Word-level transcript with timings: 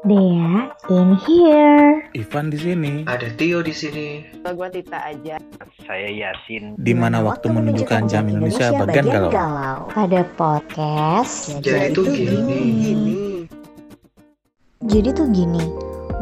Dea 0.00 0.72
in 0.88 1.12
here. 1.28 2.08
Ivan 2.16 2.48
di 2.48 2.56
sini. 2.56 3.04
Ada 3.04 3.36
Tio 3.36 3.60
di 3.60 3.68
sini. 3.68 4.24
Gue 4.48 4.68
Tita 4.72 4.96
aja. 4.96 5.36
Saya 5.84 6.08
Yasin. 6.08 6.72
Di 6.80 6.96
mana 6.96 7.20
waktu 7.20 7.52
menunjukkan 7.52 8.08
jam 8.08 8.32
Indonesia 8.32 8.72
bagian 8.80 9.04
galau. 9.28 9.92
Pada 9.92 10.24
podcast. 10.40 11.52
Jadi 11.60 11.92
tuh 11.92 12.08
gini. 12.08 12.64
Jadi 14.88 15.08
tuh 15.12 15.28
gini. 15.28 15.68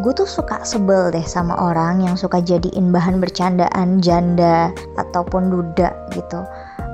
Gue 0.03 0.11
tuh 0.11 0.27
suka 0.27 0.67
sebel 0.67 1.15
deh 1.15 1.23
sama 1.23 1.55
orang 1.55 2.03
yang 2.03 2.19
suka 2.19 2.43
jadiin 2.43 2.91
bahan 2.91 3.23
bercandaan 3.23 4.03
janda 4.03 4.75
ataupun 4.99 5.55
duda 5.55 5.95
gitu 6.19 6.43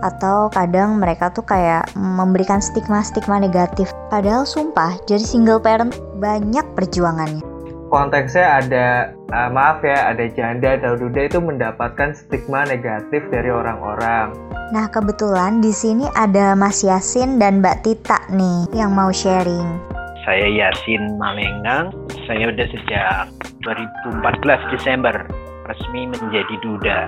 atau 0.04 0.52
kadang 0.52 1.00
mereka 1.00 1.32
tuh 1.32 1.48
kayak 1.48 1.88
memberikan 1.96 2.60
stigma-stigma 2.60 3.40
negatif. 3.40 3.88
Padahal 4.12 4.44
sumpah, 4.44 5.00
jadi 5.08 5.24
single 5.24 5.64
parent 5.64 5.96
banyak 6.20 6.64
perjuangannya. 6.76 7.40
Konteksnya 7.88 8.60
ada, 8.60 8.86
uh, 9.32 9.48
maaf 9.48 9.80
ya, 9.80 10.12
ada 10.12 10.28
janda 10.28 10.76
atau 10.76 10.98
duda 11.00 11.30
itu 11.30 11.40
mendapatkan 11.40 12.12
stigma 12.12 12.68
negatif 12.68 13.24
dari 13.32 13.48
orang-orang. 13.48 14.36
Nah 14.74 14.90
kebetulan 14.90 15.62
di 15.62 15.70
sini 15.70 16.08
ada 16.18 16.56
Mas 16.58 16.82
Yasin 16.82 17.38
dan 17.38 17.62
Mbak 17.62 17.86
Tita 17.86 18.18
nih 18.34 18.66
yang 18.74 18.92
mau 18.92 19.14
sharing. 19.14 19.94
Saya 20.24 20.48
Yasin 20.48 21.20
Malenggang. 21.20 21.92
Saya 22.24 22.48
udah 22.48 22.66
sejak 22.72 23.28
2014 23.62 24.72
Desember 24.72 25.43
resmi 25.64 26.08
menjadi 26.08 26.54
duda. 26.60 26.98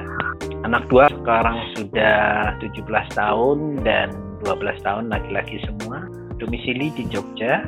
Anak 0.64 0.88
dua 0.88 1.12
sekarang 1.12 1.60
sudah 1.76 2.52
17 2.58 2.84
tahun 3.14 3.84
dan 3.84 4.12
12 4.42 4.82
tahun 4.82 5.12
laki-laki 5.12 5.60
semua. 5.64 6.08
Domisili 6.36 6.92
di 6.92 7.08
Jogja. 7.08 7.64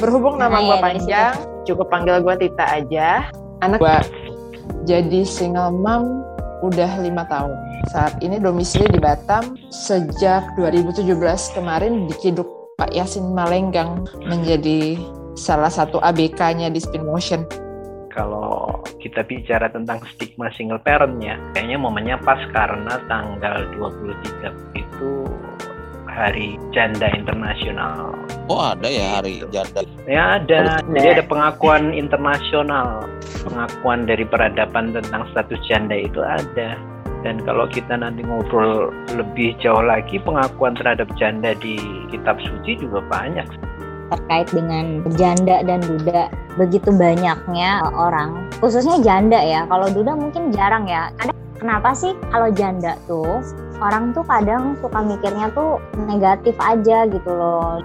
Berhubung 0.00 0.40
nama 0.40 0.60
gue 0.60 0.68
ya, 0.68 0.72
dari 0.72 0.82
panjang, 0.82 1.34
cukup 1.68 1.86
panggil 1.92 2.16
gue 2.24 2.34
Tita 2.40 2.64
aja. 2.64 3.28
Anak 3.60 3.80
gue 3.80 3.98
jadi 4.88 5.24
single 5.24 5.72
mom 5.72 6.24
udah 6.64 7.00
lima 7.04 7.28
tahun. 7.28 7.52
Saat 7.92 8.24
ini 8.24 8.40
domisili 8.40 8.88
di 8.88 9.00
Batam 9.00 9.60
sejak 9.68 10.56
2017 10.56 11.04
kemarin 11.52 12.08
diciduk 12.08 12.48
Pak 12.80 12.96
Yasin 12.96 13.36
Malenggang 13.36 14.08
menjadi 14.24 14.96
salah 15.36 15.68
satu 15.68 16.00
ABK-nya 16.00 16.72
di 16.72 16.80
Spin 16.80 17.04
Motion. 17.04 17.44
Kalau 18.14 18.78
kita 19.02 19.26
bicara 19.26 19.66
tentang 19.74 19.98
stigma 20.14 20.46
single 20.54 20.78
parent-nya, 20.78 21.34
kayaknya 21.50 21.82
momennya 21.82 22.16
pas 22.22 22.38
karena 22.54 23.02
tanggal 23.10 23.66
23 23.74 24.54
itu 24.78 25.26
hari 26.06 26.54
janda 26.70 27.10
internasional. 27.10 28.14
Oh 28.46 28.62
ada 28.62 28.86
ya 28.86 29.18
hari 29.18 29.42
janda. 29.50 29.82
Ya 30.06 30.38
ada, 30.38 30.78
jadi 30.94 31.18
ada 31.18 31.24
pengakuan 31.26 31.90
internasional, 31.90 33.02
pengakuan 33.42 34.06
dari 34.06 34.22
peradaban 34.22 34.94
tentang 34.94 35.26
status 35.34 35.58
janda 35.66 35.98
itu 35.98 36.22
ada. 36.22 36.78
Dan 37.26 37.42
kalau 37.42 37.66
kita 37.66 37.98
nanti 37.98 38.22
ngobrol 38.22 38.94
lebih 39.10 39.58
jauh 39.58 39.82
lagi, 39.82 40.22
pengakuan 40.22 40.78
terhadap 40.78 41.08
janda 41.18 41.56
di 41.58 41.80
kitab 42.14 42.38
suci 42.38 42.78
juga 42.78 43.02
banyak. 43.10 43.73
Terkait 44.12 44.48
dengan 44.52 45.04
janda 45.16 45.64
dan 45.64 45.80
duda. 45.84 46.28
Begitu 46.60 46.94
banyaknya 46.94 47.82
orang 47.94 48.50
khususnya 48.58 49.00
janda 49.00 49.38
ya. 49.38 49.66
Kalau 49.68 49.90
duda 49.90 50.14
mungkin 50.14 50.54
jarang 50.54 50.88
ya. 50.88 51.10
Kadang 51.20 51.38
kenapa 51.58 51.96
sih 51.96 52.12
kalau 52.30 52.48
janda 52.52 52.96
tuh 53.08 53.40
orang 53.82 54.14
tuh 54.14 54.22
kadang 54.26 54.78
suka 54.78 55.00
mikirnya 55.02 55.50
tuh 55.52 55.82
negatif 56.08 56.54
aja 56.60 57.08
gitu 57.08 57.30
loh. 57.30 57.82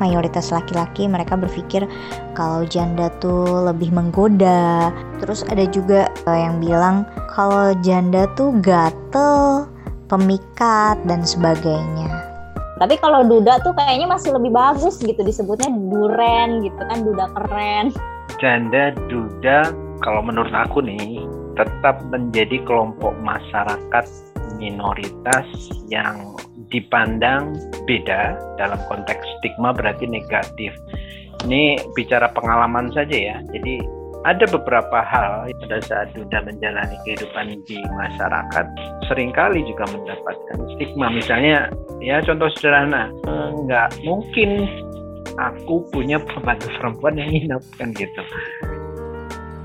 Mayoritas 0.00 0.48
laki-laki 0.48 1.04
mereka 1.04 1.36
berpikir 1.36 1.84
kalau 2.32 2.64
janda 2.64 3.12
tuh 3.20 3.68
lebih 3.68 3.92
menggoda. 3.92 4.88
Terus 5.20 5.44
ada 5.52 5.68
juga 5.68 6.08
eh, 6.24 6.40
yang 6.40 6.56
bilang 6.56 7.04
kalau 7.28 7.76
janda 7.84 8.24
tuh 8.32 8.56
gatel 8.64 9.68
pemikat 10.08 10.96
dan 11.04 11.20
sebagainya 11.22 12.29
tapi 12.80 12.96
kalau 12.96 13.28
duda 13.28 13.60
tuh 13.60 13.76
kayaknya 13.76 14.08
masih 14.08 14.32
lebih 14.32 14.56
bagus 14.56 14.96
gitu 15.04 15.20
disebutnya 15.20 15.68
duren 15.68 16.64
gitu 16.64 16.80
kan 16.80 16.98
duda 17.04 17.28
keren. 17.36 17.92
Janda, 18.40 18.96
duda, 19.12 19.68
kalau 20.00 20.24
menurut 20.24 20.48
aku 20.56 20.80
nih, 20.80 21.28
tetap 21.60 22.00
menjadi 22.08 22.56
kelompok 22.64 23.12
masyarakat 23.20 24.08
minoritas 24.56 25.44
yang 25.92 26.32
dipandang 26.72 27.52
beda 27.84 28.40
dalam 28.56 28.80
konteks 28.88 29.20
stigma 29.38 29.76
berarti 29.76 30.08
negatif. 30.08 30.72
Ini 31.44 31.84
bicara 31.92 32.32
pengalaman 32.32 32.88
saja 32.96 33.12
ya. 33.12 33.36
Jadi 33.52 33.99
ada 34.28 34.44
beberapa 34.52 35.00
hal 35.00 35.48
pada 35.64 35.78
saat 35.80 36.12
Duda 36.12 36.44
menjalani 36.44 36.96
kehidupan 37.08 37.64
di 37.64 37.80
masyarakat 37.96 38.66
sering 39.08 39.32
kali 39.32 39.64
juga 39.64 39.88
mendapatkan 39.88 40.56
stigma. 40.76 41.08
Misalnya 41.08 41.72
ya 42.04 42.20
contoh 42.20 42.52
sederhana 42.52 43.08
nggak 43.64 44.04
mungkin 44.04 44.68
aku 45.40 45.88
punya 45.88 46.20
pembantu 46.20 46.68
perempuan 46.76 47.16
yang 47.16 47.28
nginep 47.32 47.62
kan 47.80 47.88
gitu. 47.96 48.22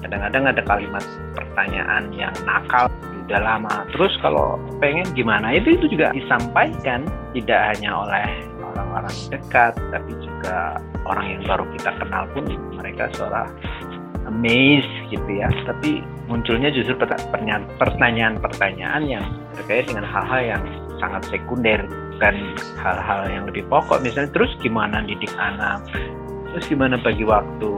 Kadang-kadang 0.05 0.43
ada 0.47 0.61
kalimat 0.63 1.03
pertanyaan 1.35 2.13
yang 2.16 2.31
nakal 2.47 2.87
udah 3.25 3.41
lama. 3.41 3.83
Terus 3.91 4.13
kalau 4.22 4.55
pengen 4.79 5.07
gimana? 5.17 5.51
Itu 5.51 5.75
itu 5.75 5.91
juga 5.91 6.13
disampaikan 6.16 7.03
tidak 7.33 7.75
hanya 7.75 8.05
oleh 8.05 8.27
orang-orang 8.75 9.16
dekat 9.27 9.73
tapi 9.91 10.11
juga 10.23 10.79
orang 11.03 11.25
yang 11.27 11.41
baru 11.43 11.66
kita 11.75 11.91
kenal 11.99 12.23
pun 12.31 12.43
mereka 12.75 13.11
seorang 13.16 13.49
amazed 14.27 14.89
gitu 15.09 15.29
ya. 15.29 15.49
Tapi 15.65 16.01
munculnya 16.29 16.73
justru 16.73 16.97
pertanyaan-pertanyaan 16.97 19.03
yang 19.05 19.25
terkait 19.57 19.89
dengan 19.89 20.05
hal-hal 20.05 20.57
yang 20.57 20.63
sangat 20.97 21.21
sekunder 21.29 21.85
bukan 22.15 22.35
hal-hal 22.79 23.27
yang 23.27 23.43
lebih 23.47 23.67
pokok. 23.67 23.99
Misalnya 23.99 24.31
terus 24.31 24.51
gimana 24.63 25.03
didik 25.03 25.31
anak? 25.35 25.83
Terus 26.55 26.65
gimana 26.71 26.95
bagi 26.99 27.27
waktu? 27.27 27.73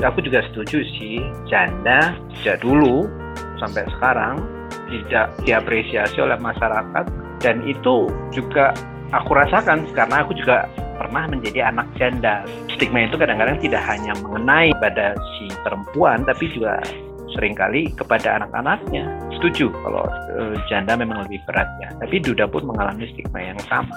Aku 0.00 0.18
juga 0.24 0.40
setuju 0.48 0.80
sih. 0.96 1.20
Janda 1.50 2.16
sejak 2.40 2.64
dulu 2.64 3.04
sampai 3.60 3.84
sekarang 3.98 4.40
tidak 4.88 5.34
diapresiasi 5.44 6.22
oleh 6.22 6.38
masyarakat. 6.38 7.04
Dan 7.40 7.64
itu 7.64 8.08
juga 8.30 8.76
aku 9.10 9.30
rasakan 9.34 9.86
karena 9.94 10.22
aku 10.22 10.32
juga 10.34 10.66
pernah 11.00 11.24
menjadi 11.26 11.72
anak 11.72 11.88
janda. 11.96 12.44
Stigma 12.76 13.08
itu 13.08 13.16
kadang-kadang 13.16 13.56
tidak 13.64 13.82
hanya 13.88 14.12
mengenai 14.20 14.76
pada 14.76 15.16
si 15.36 15.48
perempuan, 15.64 16.22
tapi 16.28 16.52
juga 16.52 16.80
sering 17.32 17.54
kali 17.56 17.88
kepada 17.94 18.42
anak-anaknya. 18.42 19.06
Setuju 19.38 19.72
kalau 19.72 20.04
e, 20.36 20.60
janda 20.68 20.98
memang 20.98 21.24
lebih 21.24 21.40
berat 21.48 21.68
ya, 21.80 21.88
tapi 21.96 22.20
duda 22.20 22.44
pun 22.50 22.68
mengalami 22.68 23.08
stigma 23.14 23.40
yang 23.40 23.60
sama. 23.70 23.96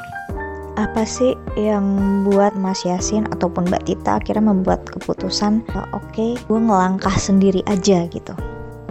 Apa 0.74 1.06
sih 1.06 1.38
yang 1.54 1.86
buat 2.26 2.58
Mas 2.58 2.82
Yasin 2.82 3.30
ataupun 3.30 3.70
Mbak 3.70 3.84
Tita 3.86 4.18
akhirnya 4.18 4.50
membuat 4.50 4.82
keputusan, 4.90 5.62
oke, 5.94 6.02
okay, 6.10 6.34
gue 6.50 6.60
ngelangkah 6.60 7.14
sendiri 7.14 7.62
aja 7.70 8.10
gitu. 8.10 8.34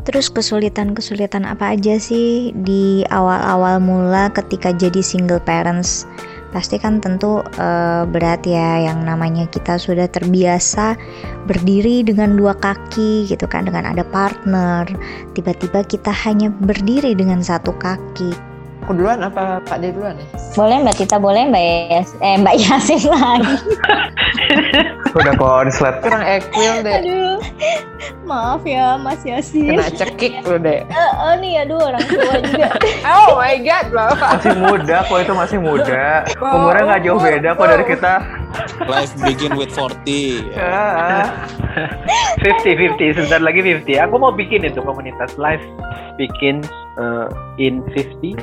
Terus 0.02 0.26
kesulitan-kesulitan 0.34 1.46
apa 1.46 1.78
aja 1.78 1.94
sih 2.02 2.50
di 2.58 3.06
awal-awal 3.06 3.78
mula 3.78 4.34
ketika 4.34 4.74
jadi 4.74 4.98
single 4.98 5.38
parents? 5.38 6.06
pasti 6.52 6.76
kan 6.76 7.00
tentu 7.00 7.40
uh, 7.40 8.04
berat 8.04 8.44
ya 8.44 8.92
yang 8.92 9.08
namanya 9.08 9.48
kita 9.48 9.80
sudah 9.80 10.04
terbiasa 10.06 10.94
berdiri 11.48 12.04
dengan 12.04 12.36
dua 12.36 12.52
kaki 12.52 13.24
gitu 13.26 13.48
kan 13.48 13.64
dengan 13.64 13.88
ada 13.88 14.04
partner 14.04 14.84
tiba-tiba 15.32 15.80
kita 15.88 16.12
hanya 16.12 16.52
berdiri 16.52 17.16
dengan 17.16 17.40
satu 17.40 17.72
kaki 17.80 18.51
Aku 18.82 18.98
duluan 18.98 19.22
apa 19.22 19.62
Pak 19.62 19.78
D 19.78 19.94
duluan 19.94 20.19
nih? 20.19 20.26
Boleh 20.59 20.82
Mbak 20.82 20.94
Tita, 20.98 21.16
boleh 21.22 21.47
Mbak 21.47 21.65
Yas 21.94 22.10
eh 22.19 22.34
Mbak 22.34 22.56
Yasin 22.59 23.03
lagi. 23.06 23.54
Udah 25.22 25.34
konslet. 25.38 26.02
Kurang 26.02 26.26
equal 26.26 26.82
deh. 26.82 26.99
Aduh, 26.99 27.38
maaf 28.26 28.67
ya 28.67 28.99
Mas 28.99 29.23
Yasin. 29.23 29.79
Kena 29.79 29.87
cekik 29.87 30.43
lu 30.43 30.58
deh. 30.58 30.82
Uh, 30.90 30.99
uh, 30.99 31.32
nih 31.38 31.62
aduh 31.62 31.79
orang 31.79 32.02
tua 32.11 32.34
juga. 32.43 32.69
oh 33.14 33.38
my 33.38 33.55
god, 33.62 33.87
Bapak. 33.94 34.31
Masih 34.43 34.56
muda 34.58 34.96
kok 35.06 35.19
itu 35.23 35.32
masih 35.38 35.58
muda. 35.62 36.05
Umurnya 36.43 36.82
nggak 36.82 37.02
jauh 37.06 37.20
beda 37.23 37.49
kok 37.55 37.67
dari 37.70 37.85
kita. 37.87 38.14
Life 38.82 39.14
begin 39.23 39.55
with 39.55 39.70
40. 39.70 40.58
Ya. 40.58 41.31
50-50, 42.43 43.14
sebentar 43.14 43.40
lagi 43.40 43.62
50. 43.62 44.05
Aku 44.11 44.19
mau 44.19 44.35
bikin 44.35 44.67
itu 44.67 44.82
komunitas 44.82 45.38
live 45.38 45.62
bikin 46.19 46.61
uh, 46.98 47.28
in 47.56 47.80
50. 47.94 48.36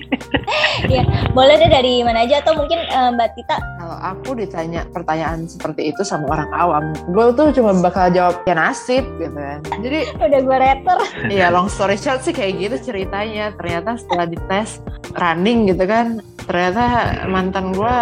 ya, 0.92 1.02
boleh 1.32 1.54
deh 1.60 1.70
dari 1.70 2.00
mana 2.04 2.24
aja 2.24 2.40
atau 2.44 2.56
mungkin 2.56 2.80
uh, 2.90 3.10
Mbak 3.14 3.28
Tita. 3.36 3.56
Kalau 3.80 3.96
aku 4.00 4.30
ditanya 4.36 4.84
pertanyaan 4.90 5.46
seperti 5.48 5.92
itu 5.92 6.02
sama 6.04 6.28
orang 6.32 6.50
awam, 6.52 6.84
gue 7.12 7.26
tuh 7.36 7.52
cuma 7.56 7.76
bakal 7.78 8.12
jawab 8.12 8.42
ya 8.44 8.54
nasib 8.56 9.04
gitu 9.16 9.36
kan. 9.36 9.60
Jadi 9.80 9.98
udah 10.26 10.40
gue 10.40 10.56
reter. 10.56 10.98
Iya, 11.30 11.46
long 11.52 11.68
story 11.70 11.96
short 11.96 12.24
sih 12.24 12.34
kayak 12.34 12.60
gitu 12.60 12.92
ceritanya. 12.92 13.52
Ternyata 13.56 13.96
setelah 14.00 14.26
dites 14.28 14.80
running 15.16 15.68
gitu 15.70 15.84
kan, 15.88 16.20
ternyata 16.44 16.84
mantan 17.26 17.72
gue 17.74 17.96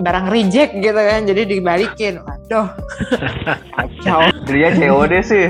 barang 0.00 0.26
reject 0.30 0.78
gitu 0.78 0.98
kan, 0.98 1.26
jadi 1.26 1.42
dibalikin. 1.46 2.20
Duh. 2.48 2.68
Kacau. 3.74 4.28
Belinya 4.44 4.70
COD 4.76 5.12
sih. 5.24 5.48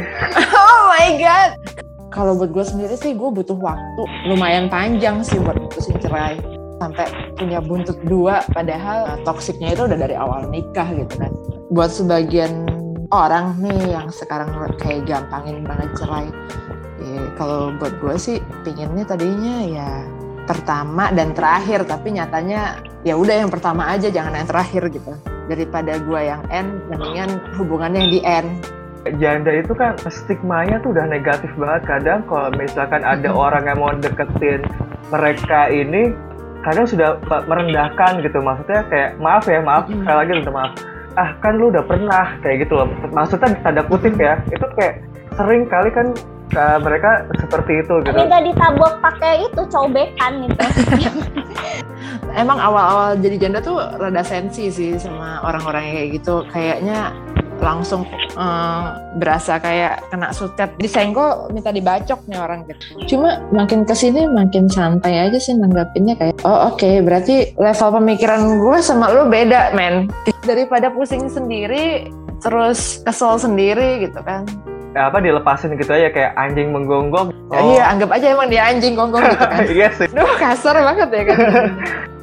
Oh 0.54 0.78
my 0.94 1.18
god. 1.18 1.63
Kalau 2.14 2.38
buat 2.38 2.54
gue 2.54 2.62
sendiri 2.62 2.94
sih 2.94 3.18
gue 3.18 3.26
butuh 3.26 3.58
waktu. 3.58 4.02
Lumayan 4.30 4.70
panjang 4.70 5.26
sih 5.26 5.34
buat 5.42 5.58
putusin 5.58 5.98
cerai. 5.98 6.38
Sampai 6.78 7.10
punya 7.34 7.58
buntut 7.58 7.98
dua 8.06 8.46
padahal 8.54 9.18
toksiknya 9.26 9.74
itu 9.74 9.82
udah 9.90 9.98
dari 9.98 10.14
awal 10.14 10.46
nikah 10.46 10.86
gitu 10.94 11.10
kan. 11.18 11.34
Buat 11.74 11.90
sebagian 11.90 12.70
orang 13.10 13.58
nih 13.58 13.98
yang 13.98 14.06
sekarang 14.14 14.54
kayak 14.78 15.10
gampangin 15.10 15.66
banget 15.66 15.90
cerai 15.98 16.26
ya, 17.02 17.22
kalau 17.34 17.74
buat 17.82 17.94
gue 17.98 18.14
sih 18.14 18.38
pinginnya 18.62 19.06
tadinya 19.06 19.56
ya 19.66 19.90
pertama 20.46 21.10
dan 21.10 21.34
terakhir. 21.34 21.82
Tapi 21.82 22.14
nyatanya 22.14 22.78
ya 23.02 23.18
udah 23.18 23.42
yang 23.42 23.50
pertama 23.50 23.90
aja 23.90 24.06
jangan 24.06 24.38
yang 24.38 24.46
terakhir 24.46 24.86
gitu. 24.86 25.18
Daripada 25.50 25.98
gue 25.98 26.20
yang 26.22 26.46
end 26.54 26.78
mendingan 26.94 27.42
hubungannya 27.58 28.06
yang 28.06 28.12
di 28.14 28.20
end 28.22 28.50
janda 29.20 29.52
itu 29.52 29.72
kan 29.76 29.96
stigmanya 30.08 30.80
tuh 30.80 30.96
udah 30.96 31.04
negatif 31.08 31.50
banget. 31.60 31.82
Kadang 31.84 32.24
kalau 32.24 32.48
misalkan 32.56 33.02
ada 33.04 33.30
orang 33.30 33.68
yang 33.68 33.78
mau 33.80 33.92
deketin 33.92 34.64
mereka 35.12 35.68
ini 35.68 36.12
kadang 36.64 36.88
sudah 36.88 37.20
merendahkan 37.28 38.24
gitu. 38.24 38.38
Maksudnya 38.40 38.82
kayak 38.88 39.10
maaf 39.20 39.44
ya 39.44 39.60
maaf 39.60 39.84
sekali 39.88 40.16
lagi 40.16 40.32
minta 40.40 40.52
maaf. 40.52 40.72
Ah 41.14 41.30
kan 41.38 41.60
lu 41.60 41.70
udah 41.70 41.84
pernah 41.84 42.36
kayak 42.40 42.66
gitu 42.66 42.80
loh. 42.80 42.88
Maksudnya 43.12 43.54
tanda 43.60 43.82
kutip 43.84 44.16
ya 44.16 44.40
itu 44.48 44.66
kayak 44.80 45.04
sering 45.36 45.68
kali 45.68 45.90
kan 45.92 46.16
uh, 46.56 46.78
mereka 46.80 47.28
seperti 47.38 47.84
itu 47.84 47.94
gitu. 48.08 48.16
Minta 48.16 48.40
ditabok 48.40 48.92
pakai 49.04 49.44
itu 49.46 49.62
cobekan 49.68 50.32
gitu. 50.48 50.64
Emang 52.42 52.58
awal-awal 52.58 53.14
jadi 53.22 53.46
janda 53.46 53.62
tuh 53.62 53.78
rada 53.78 54.22
sensi 54.26 54.66
sih 54.66 54.98
sama 54.98 55.38
orang-orang 55.46 55.86
kayak 55.94 56.08
gitu. 56.18 56.42
Kayaknya 56.50 57.14
langsung 57.62 58.06
uh, 58.34 58.98
berasa 59.18 59.58
kayak 59.58 60.02
kena 60.10 60.30
sutet. 60.34 60.70
Disenggol 60.78 61.50
minta 61.54 61.70
dibacok 61.70 62.24
nih 62.26 62.38
orang 62.38 62.66
gitu. 62.66 62.82
Cuma 63.14 63.42
makin 63.54 63.86
ke 63.86 63.94
sini 63.94 64.26
makin 64.26 64.66
santai 64.66 65.28
aja 65.30 65.38
sih 65.38 65.54
nanggapinnya 65.54 66.18
kayak 66.18 66.34
oh 66.42 66.72
oke 66.72 66.80
okay, 66.80 67.02
berarti 67.04 67.54
level 67.58 67.90
pemikiran 68.02 68.40
gue 68.58 68.78
sama 68.82 69.10
lu 69.12 69.28
beda 69.28 69.74
men. 69.76 70.10
Daripada 70.44 70.90
pusing 70.90 71.28
sendiri 71.30 72.10
terus 72.42 73.00
kesel 73.02 73.40
sendiri 73.40 74.04
gitu 74.04 74.20
kan. 74.20 74.44
Ya 74.94 75.10
apa 75.10 75.18
dilepasin 75.18 75.74
gitu 75.74 75.90
aja 75.90 76.06
kayak 76.10 76.38
anjing 76.38 76.70
menggonggong. 76.70 77.34
Oh. 77.50 77.74
iya 77.74 77.90
anggap 77.90 78.14
aja 78.14 78.30
emang 78.30 78.46
dia 78.46 78.62
anjing 78.70 78.94
gonggong 78.94 79.26
gitu 79.26 79.46
kan. 79.46 79.60
Iya 79.74 79.88
sih. 79.94 80.06
Duh 80.10 80.34
kasar 80.38 80.78
banget 80.78 81.08
ya 81.10 81.22
kan 81.28 81.38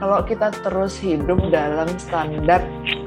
kalau 0.00 0.20
kita 0.24 0.52
terus 0.60 0.96
hidup 1.00 1.40
dalam 1.48 1.88
standar 1.96 2.60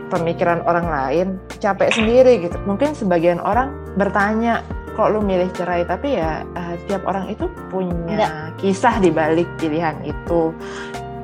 pemikiran 0.09 0.65
orang 0.65 0.87
lain 0.89 1.27
capek 1.61 1.93
sendiri 1.93 2.49
gitu 2.49 2.57
mungkin 2.65 2.97
sebagian 2.97 3.37
orang 3.41 3.73
bertanya 3.93 4.65
kok 4.97 5.15
lu 5.15 5.23
milih 5.23 5.47
cerai 5.55 5.85
tapi 5.85 6.17
ya 6.19 6.43
uh, 6.57 6.75
tiap 6.89 7.05
orang 7.05 7.29
itu 7.29 7.47
punya 7.69 7.93
Enggak. 8.19 8.33
kisah 8.59 8.95
di 8.99 9.13
balik 9.13 9.47
pilihan 9.61 9.95
itu 10.03 10.51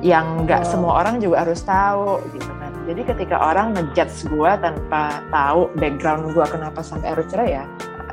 yang 0.00 0.46
nggak 0.46 0.62
oh. 0.64 0.68
semua 0.70 0.92
orang 1.02 1.18
juga 1.18 1.44
harus 1.44 1.60
tahu 1.66 2.22
gitu 2.32 2.52
kan 2.62 2.72
jadi 2.86 3.02
ketika 3.02 3.36
orang 3.36 3.74
ngejudge 3.74 4.30
gue 4.30 4.50
tanpa 4.62 5.20
tahu 5.34 5.68
background 5.76 6.30
gue 6.30 6.46
kenapa 6.46 6.80
sampai 6.80 7.12
harus 7.12 7.26
cerai 7.26 7.58
ya 7.60 7.64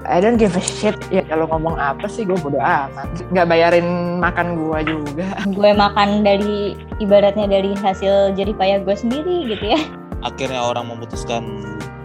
I 0.03 0.19
don't 0.19 0.35
give 0.35 0.55
a 0.55 0.63
shit 0.63 0.95
ya 1.09 1.23
kalau 1.27 1.47
ngomong 1.47 1.79
apa 1.79 2.05
sih 2.11 2.27
gue 2.27 2.35
bodo 2.35 2.59
amat 2.59 3.23
nggak 3.31 3.47
bayarin 3.47 4.19
makan 4.19 4.59
gue 4.59 4.79
juga 4.91 5.27
gue 5.57 5.71
makan 5.71 6.27
dari 6.27 6.75
ibaratnya 6.99 7.47
dari 7.47 7.71
hasil 7.79 8.35
jerih 8.35 8.55
payah 8.55 8.83
gue 8.83 8.95
sendiri 8.95 9.47
gitu 9.47 9.75
ya 9.75 9.79
akhirnya 10.23 10.59
orang 10.59 10.91
memutuskan 10.91 11.43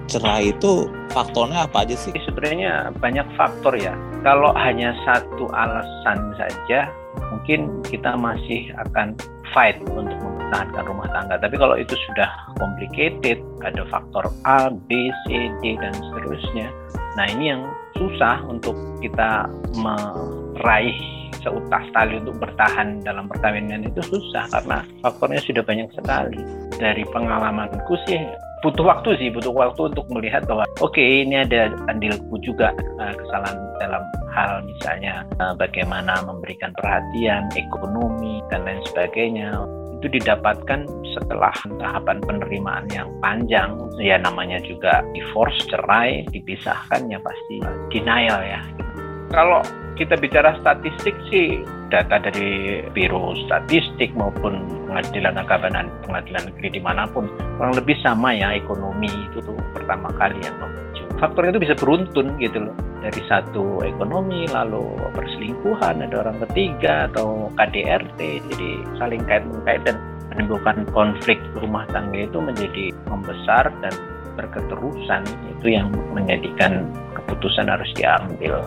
cerai 0.09 0.57
itu 0.57 0.89
faktornya 1.13 1.69
apa 1.69 1.85
aja 1.85 1.95
sih? 1.95 2.17
Sebenarnya 2.25 2.91
banyak 2.97 3.29
faktor 3.37 3.77
ya. 3.77 3.93
Kalau 4.25 4.57
hanya 4.57 4.97
satu 5.05 5.47
alasan 5.53 6.33
saja, 6.41 6.89
mungkin 7.31 7.85
kita 7.87 8.17
masih 8.17 8.73
akan 8.89 9.15
fight 9.53 9.79
untuk 9.85 10.17
mempertahankan 10.19 10.85
rumah 10.89 11.09
tangga. 11.13 11.37
Tapi 11.39 11.57
kalau 11.61 11.77
itu 11.77 11.95
sudah 12.09 12.29
complicated, 12.57 13.39
ada 13.63 13.85
faktor 13.93 14.25
A, 14.49 14.73
B, 14.73 15.13
C, 15.29 15.53
D, 15.61 15.77
dan 15.79 15.93
seterusnya. 15.93 16.73
Nah 17.19 17.27
ini 17.27 17.51
yang 17.51 17.67
susah 17.99 18.47
untuk 18.47 18.79
kita 19.03 19.51
meraih 19.75 20.95
seutas 21.43 21.85
tali 21.91 22.19
untuk 22.19 22.39
bertahan 22.39 23.03
dalam 23.03 23.27
perkawinan 23.27 23.87
itu 23.87 23.99
susah 24.07 24.47
karena 24.55 24.87
faktornya 25.03 25.43
sudah 25.43 25.63
banyak 25.67 25.91
sekali. 25.99 26.39
Dari 26.79 27.03
pengalamanku 27.11 27.99
sih 28.07 28.23
butuh 28.63 28.87
waktu 28.87 29.19
sih, 29.19 29.29
butuh 29.31 29.55
waktu 29.55 29.91
untuk 29.95 30.07
melihat 30.11 30.47
bahwa 30.47 30.67
oke 30.83 30.95
okay, 30.95 31.23
ini 31.27 31.43
ada 31.43 31.75
andilku 31.91 32.39
juga 32.43 32.75
uh, 32.99 33.15
kesalahan 33.15 33.59
dalam 33.79 34.03
hal 34.35 34.63
misalnya 34.67 35.23
uh, 35.39 35.55
bagaimana 35.55 36.23
memberikan 36.27 36.75
perhatian, 36.75 37.47
ekonomi 37.55 38.43
dan 38.51 38.67
lain 38.67 38.83
sebagainya 38.91 39.63
itu 39.99 40.07
didapatkan 40.15 40.87
setelah 41.19 41.51
tahapan 41.83 42.23
penerimaan 42.23 42.87
yang 42.95 43.11
panjang. 43.19 43.75
Ya 43.99 44.15
namanya 44.19 44.63
juga 44.63 45.03
divorce 45.11 45.59
cerai 45.67 46.23
dipisahkan 46.31 47.11
ya 47.11 47.19
pasti 47.19 47.59
denial 47.91 48.39
ya. 48.47 48.63
Kalau 49.35 49.61
kita 49.99 50.15
bicara 50.15 50.55
statistik 50.63 51.19
sih 51.29 51.61
data 51.91 52.23
dari 52.23 52.81
Biro 52.95 53.35
Statistik 53.49 54.15
maupun 54.15 54.63
pengadilan 54.87 55.35
agabanan 55.37 55.91
pengadilan 56.07 56.49
negeri 56.55 56.79
di 56.79 56.81
mana 56.81 57.11
pun 57.11 57.27
kurang 57.59 57.75
lebih 57.75 57.99
sama 58.01 58.31
ya 58.33 58.55
ekonomi 58.55 59.11
itu 59.11 59.43
tuh 59.43 59.59
pertama 59.75 60.09
kali 60.15 60.39
yang 60.39 60.55
faktor 61.19 61.51
itu 61.51 61.59
bisa 61.63 61.75
beruntun 61.79 62.35
gitu 62.39 62.71
loh. 62.71 62.75
Dari 62.99 63.23
satu 63.31 63.83
ekonomi 63.87 64.51
lalu 64.51 64.99
perselingkuhan 65.15 66.03
ada 66.03 66.27
orang 66.27 66.39
ketiga 66.49 67.07
atau 67.13 67.53
KDRT 67.55 68.21
jadi 68.51 68.71
saling 68.99 69.23
kait 69.27 69.47
mengkait 69.47 69.83
dan 69.87 69.97
menimbulkan 70.35 70.87
konflik 70.91 71.39
rumah 71.59 71.87
tangga 71.95 72.27
itu 72.27 72.39
menjadi 72.39 72.95
membesar 73.07 73.71
dan 73.83 73.95
berketerusan. 74.35 75.23
Itu 75.59 75.67
yang 75.71 75.91
menjadikan 76.15 76.91
keputusan 77.15 77.71
harus 77.71 77.91
diambil. 77.95 78.63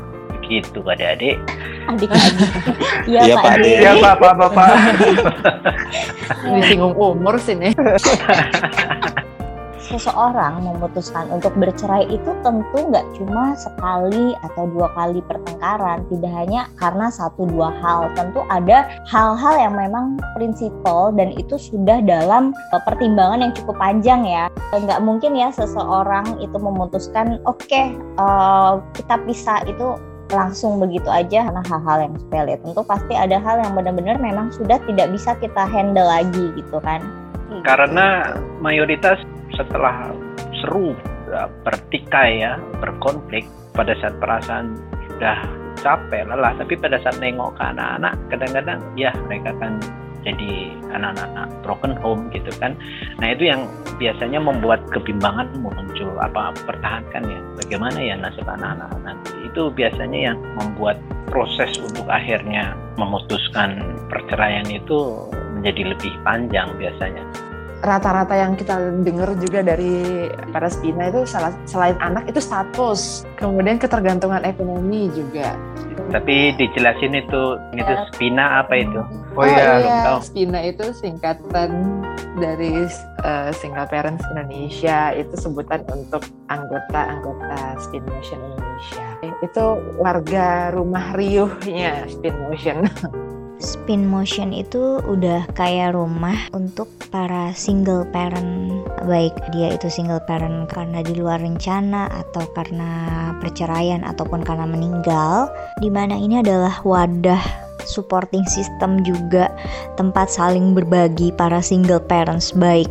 Gitu 0.45 0.83
adik-adik. 0.83 1.39
Adik-adik. 1.88 2.36
Iya 3.09 3.33
ya, 3.33 3.36
pak 3.39 3.53
adik. 3.57 3.75
Iya 3.81 3.92
pak 3.98 4.13
pak 4.19 4.50
pak 4.53 4.69
disinggung 6.45 6.95
umur 7.13 7.36
sini 7.39 7.71
seseorang 9.91 10.63
memutuskan 10.63 11.27
untuk 11.29 11.51
bercerai 11.59 12.07
itu 12.07 12.31
tentu 12.41 12.77
nggak 12.88 13.03
cuma 13.19 13.53
sekali 13.60 14.33
atau 14.48 14.71
dua 14.71 14.88
kali 14.95 15.19
pertengkaran, 15.27 16.07
tidak 16.07 16.31
hanya 16.31 16.62
karena 16.79 17.12
satu 17.12 17.43
dua 17.45 17.69
hal. 17.83 18.07
Tentu 18.15 18.41
ada 18.48 18.88
hal-hal 19.12 19.55
yang 19.60 19.75
memang 19.75 20.15
prinsipal 20.39 21.12
dan 21.12 21.36
itu 21.36 21.60
sudah 21.60 22.00
dalam 22.01 22.55
e, 22.71 22.75
pertimbangan 22.88 23.43
yang 23.43 23.53
cukup 23.53 23.75
panjang 23.77 24.24
ya. 24.24 24.48
Nggak 24.71 25.03
mungkin 25.03 25.36
ya 25.36 25.51
seseorang 25.51 26.39
itu 26.39 26.55
memutuskan, 26.55 27.43
oke 27.43 27.60
okay, 27.67 27.91
uh, 28.15 28.79
e, 28.79 28.95
kita 28.95 29.15
pisah 29.27 29.60
itu 29.67 30.00
langsung 30.31 30.79
begitu 30.79 31.12
aja 31.12 31.43
karena 31.43 31.63
hal-hal 31.67 31.98
yang 32.07 32.13
sepele. 32.15 32.55
Tentu 32.63 32.81
pasti 32.88 33.13
ada 33.13 33.38
hal 33.38 33.60
yang 33.62 33.75
benar-benar 33.75 34.17
memang 34.17 34.48
sudah 34.55 34.79
tidak 34.88 35.12
bisa 35.12 35.36
kita 35.43 35.67
handle 35.67 36.07
lagi 36.07 36.55
gitu 36.55 36.79
kan. 36.79 37.03
Karena 37.62 38.39
mayoritas 38.63 39.21
setelah 39.55 40.12
seru 40.62 40.96
bertikai 41.63 42.43
ya 42.43 42.60
berkonflik 42.84 43.48
pada 43.72 43.96
saat 44.03 44.15
perasaan 44.20 44.75
sudah 45.08 45.39
capek 45.79 46.27
lelah 46.27 46.53
tapi 46.60 46.75
pada 46.75 47.00
saat 47.00 47.17
nengok 47.24 47.55
ke 47.55 47.63
anak-anak 47.63 48.13
kadang-kadang 48.27 48.79
ya 49.00 49.15
mereka 49.25 49.55
kan 49.58 49.79
jadi 50.22 50.70
anak-anak 50.93 51.50
broken 51.65 51.98
home 51.98 52.29
gitu 52.29 52.53
kan. 52.62 52.77
Nah 53.17 53.34
itu 53.34 53.50
yang 53.50 53.65
biasanya 53.98 54.38
membuat 54.38 54.86
kebimbangan 54.93 55.50
muncul 55.58 56.13
apa 56.22 56.53
pertahankan 56.65 57.25
ya 57.25 57.39
bagaimana 57.58 57.98
ya 57.98 58.15
nasib 58.22 58.46
anak-anak 58.46 58.89
nanti. 59.01 59.34
Itu 59.50 59.74
biasanya 59.74 60.34
yang 60.34 60.38
membuat 60.58 61.01
proses 61.34 61.74
untuk 61.81 62.05
akhirnya 62.05 62.77
memutuskan 63.01 63.81
perceraian 64.13 64.67
itu 64.70 65.25
menjadi 65.58 65.93
lebih 65.96 66.13
panjang 66.22 66.70
biasanya 66.77 67.24
rata-rata 67.81 68.38
yang 68.38 68.53
kita 68.53 68.77
dengar 69.01 69.33
juga 69.41 69.65
dari 69.65 70.29
para 70.53 70.69
spina 70.69 71.09
itu 71.09 71.25
selain 71.65 71.97
anak 71.97 72.29
itu 72.29 72.38
status, 72.38 73.25
kemudian 73.35 73.81
ketergantungan 73.81 74.45
ekonomi 74.45 75.09
juga. 75.13 75.57
Tapi 76.11 76.53
dijelasin 76.59 77.15
itu 77.17 77.57
itu 77.73 77.93
spina 78.13 78.61
apa 78.61 78.73
itu? 78.77 79.01
Oh, 79.33 79.41
oh 79.41 79.45
iya, 79.47 79.79
iya. 79.79 80.19
spina 80.19 80.59
itu 80.59 80.91
singkatan 80.91 82.03
dari 82.35 82.85
uh, 83.23 83.50
single 83.55 83.88
parents 83.88 84.23
Indonesia 84.35 85.15
itu 85.15 85.33
sebutan 85.39 85.88
untuk 85.88 86.23
anggota-anggota 86.51 87.79
Spin 87.79 88.03
Motion 88.07 88.39
Indonesia. 88.43 89.05
Itu 89.39 89.65
warga 89.97 90.75
rumah 90.75 91.15
riuhnya 91.15 92.05
Spin 92.11 92.35
Motion. 92.43 92.85
spin 93.62 94.10
motion 94.10 94.51
itu 94.51 95.00
udah 95.06 95.46
kayak 95.53 95.94
rumah 95.94 96.36
untuk 96.51 96.89
para 97.13 97.53
single 97.53 98.03
parent. 98.10 98.84
Baik 99.06 99.38
dia 99.53 99.77
itu 99.77 99.88
single 99.88 100.22
parent 100.25 100.68
karena 100.68 101.06
di 101.06 101.13
luar 101.15 101.39
rencana 101.39 102.10
atau 102.10 102.44
karena 102.51 102.89
perceraian 103.38 104.01
ataupun 104.01 104.41
karena 104.41 104.65
meninggal 104.65 105.48
di 105.80 105.94
mana 105.94 106.18
ini 106.18 106.41
adalah 106.41 106.82
wadah 106.82 107.72
supporting 107.86 108.46
system 108.46 109.01
juga 109.01 109.50
tempat 109.98 110.30
saling 110.30 110.77
berbagi 110.77 111.34
para 111.34 111.60
single 111.60 112.01
parents 112.01 112.53
baik 112.53 112.89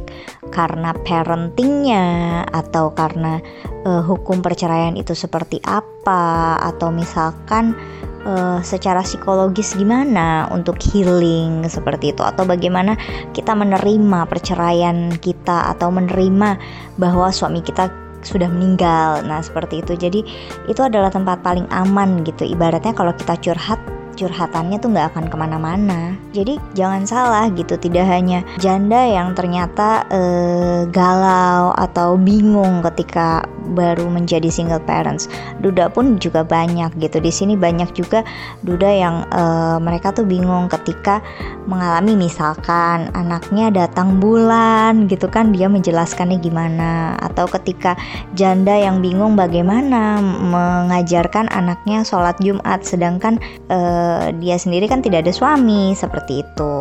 karena 0.51 0.91
parentingnya 1.07 2.07
atau 2.51 2.91
karena 2.91 3.39
uh, 3.87 4.03
hukum 4.03 4.43
perceraian 4.43 4.99
itu 4.99 5.15
seperti 5.15 5.63
apa 5.63 6.59
atau 6.59 6.91
misalkan 6.91 7.73
uh, 8.27 8.61
secara 8.61 9.05
psikologis 9.05 9.77
gimana 9.77 10.49
untuk 10.53 10.81
healing 10.81 11.65
seperti 11.69 12.13
itu 12.13 12.23
atau 12.25 12.45
bagaimana 12.45 12.97
kita 13.37 13.53
menerima 13.57 14.27
perceraian 14.29 15.15
kita 15.21 15.73
atau 15.77 15.93
menerima 15.93 16.57
bahwa 16.97 17.29
suami 17.33 17.61
kita 17.65 17.89
sudah 18.21 18.49
meninggal. 18.53 19.25
Nah, 19.25 19.41
seperti 19.41 19.81
itu. 19.81 19.97
Jadi, 19.97 20.21
itu 20.69 20.81
adalah 20.81 21.09
tempat 21.09 21.41
paling 21.41 21.65
aman 21.73 22.21
gitu. 22.25 22.45
Ibaratnya 22.45 22.93
kalau 22.93 23.17
kita 23.17 23.37
curhat 23.41 23.81
curhatannya 24.21 24.77
tuh 24.77 24.93
nggak 24.93 25.17
akan 25.17 25.25
ke 25.33 25.37
mana-mana. 25.41 26.13
Jadi 26.37 26.61
jangan 26.77 27.09
salah 27.09 27.49
gitu, 27.57 27.81
tidak 27.81 28.05
hanya 28.05 28.45
janda 28.61 29.01
yang 29.09 29.33
ternyata 29.33 30.05
uh, 30.13 30.85
galau 30.93 31.73
atau 31.73 32.21
bingung 32.21 32.85
ketika 32.85 33.49
baru 33.73 34.13
menjadi 34.13 34.53
single 34.53 34.83
parents. 34.85 35.33
Duda 35.65 35.89
pun 35.89 36.21
juga 36.21 36.45
banyak 36.45 36.93
gitu. 37.01 37.23
Di 37.23 37.33
sini 37.33 37.57
banyak 37.57 37.97
juga 37.97 38.21
duda 38.61 38.91
yang 38.91 39.17
uh, 39.33 39.81
mereka 39.81 40.13
tuh 40.13 40.29
bingung 40.29 40.69
ketika 40.69 41.25
mengalami 41.71 42.19
misalkan 42.19 43.09
anaknya 43.15 43.71
datang 43.71 44.19
bulan 44.19 45.07
gitu 45.07 45.31
kan 45.31 45.55
dia 45.55 45.71
menjelaskannya 45.71 46.43
gimana 46.43 47.15
atau 47.23 47.47
ketika 47.47 47.95
janda 48.35 48.75
yang 48.75 48.99
bingung 48.99 49.39
bagaimana 49.39 50.19
mengajarkan 50.23 51.47
anaknya 51.55 52.03
sholat 52.03 52.35
Jumat 52.43 52.83
sedangkan 52.83 53.39
uh, 54.11 54.29
dia 54.43 54.59
sendiri 54.59 54.91
kan 54.91 54.99
tidak 54.99 55.23
ada 55.23 55.31
suami 55.31 55.95
seperti 55.95 56.43
itu. 56.43 56.73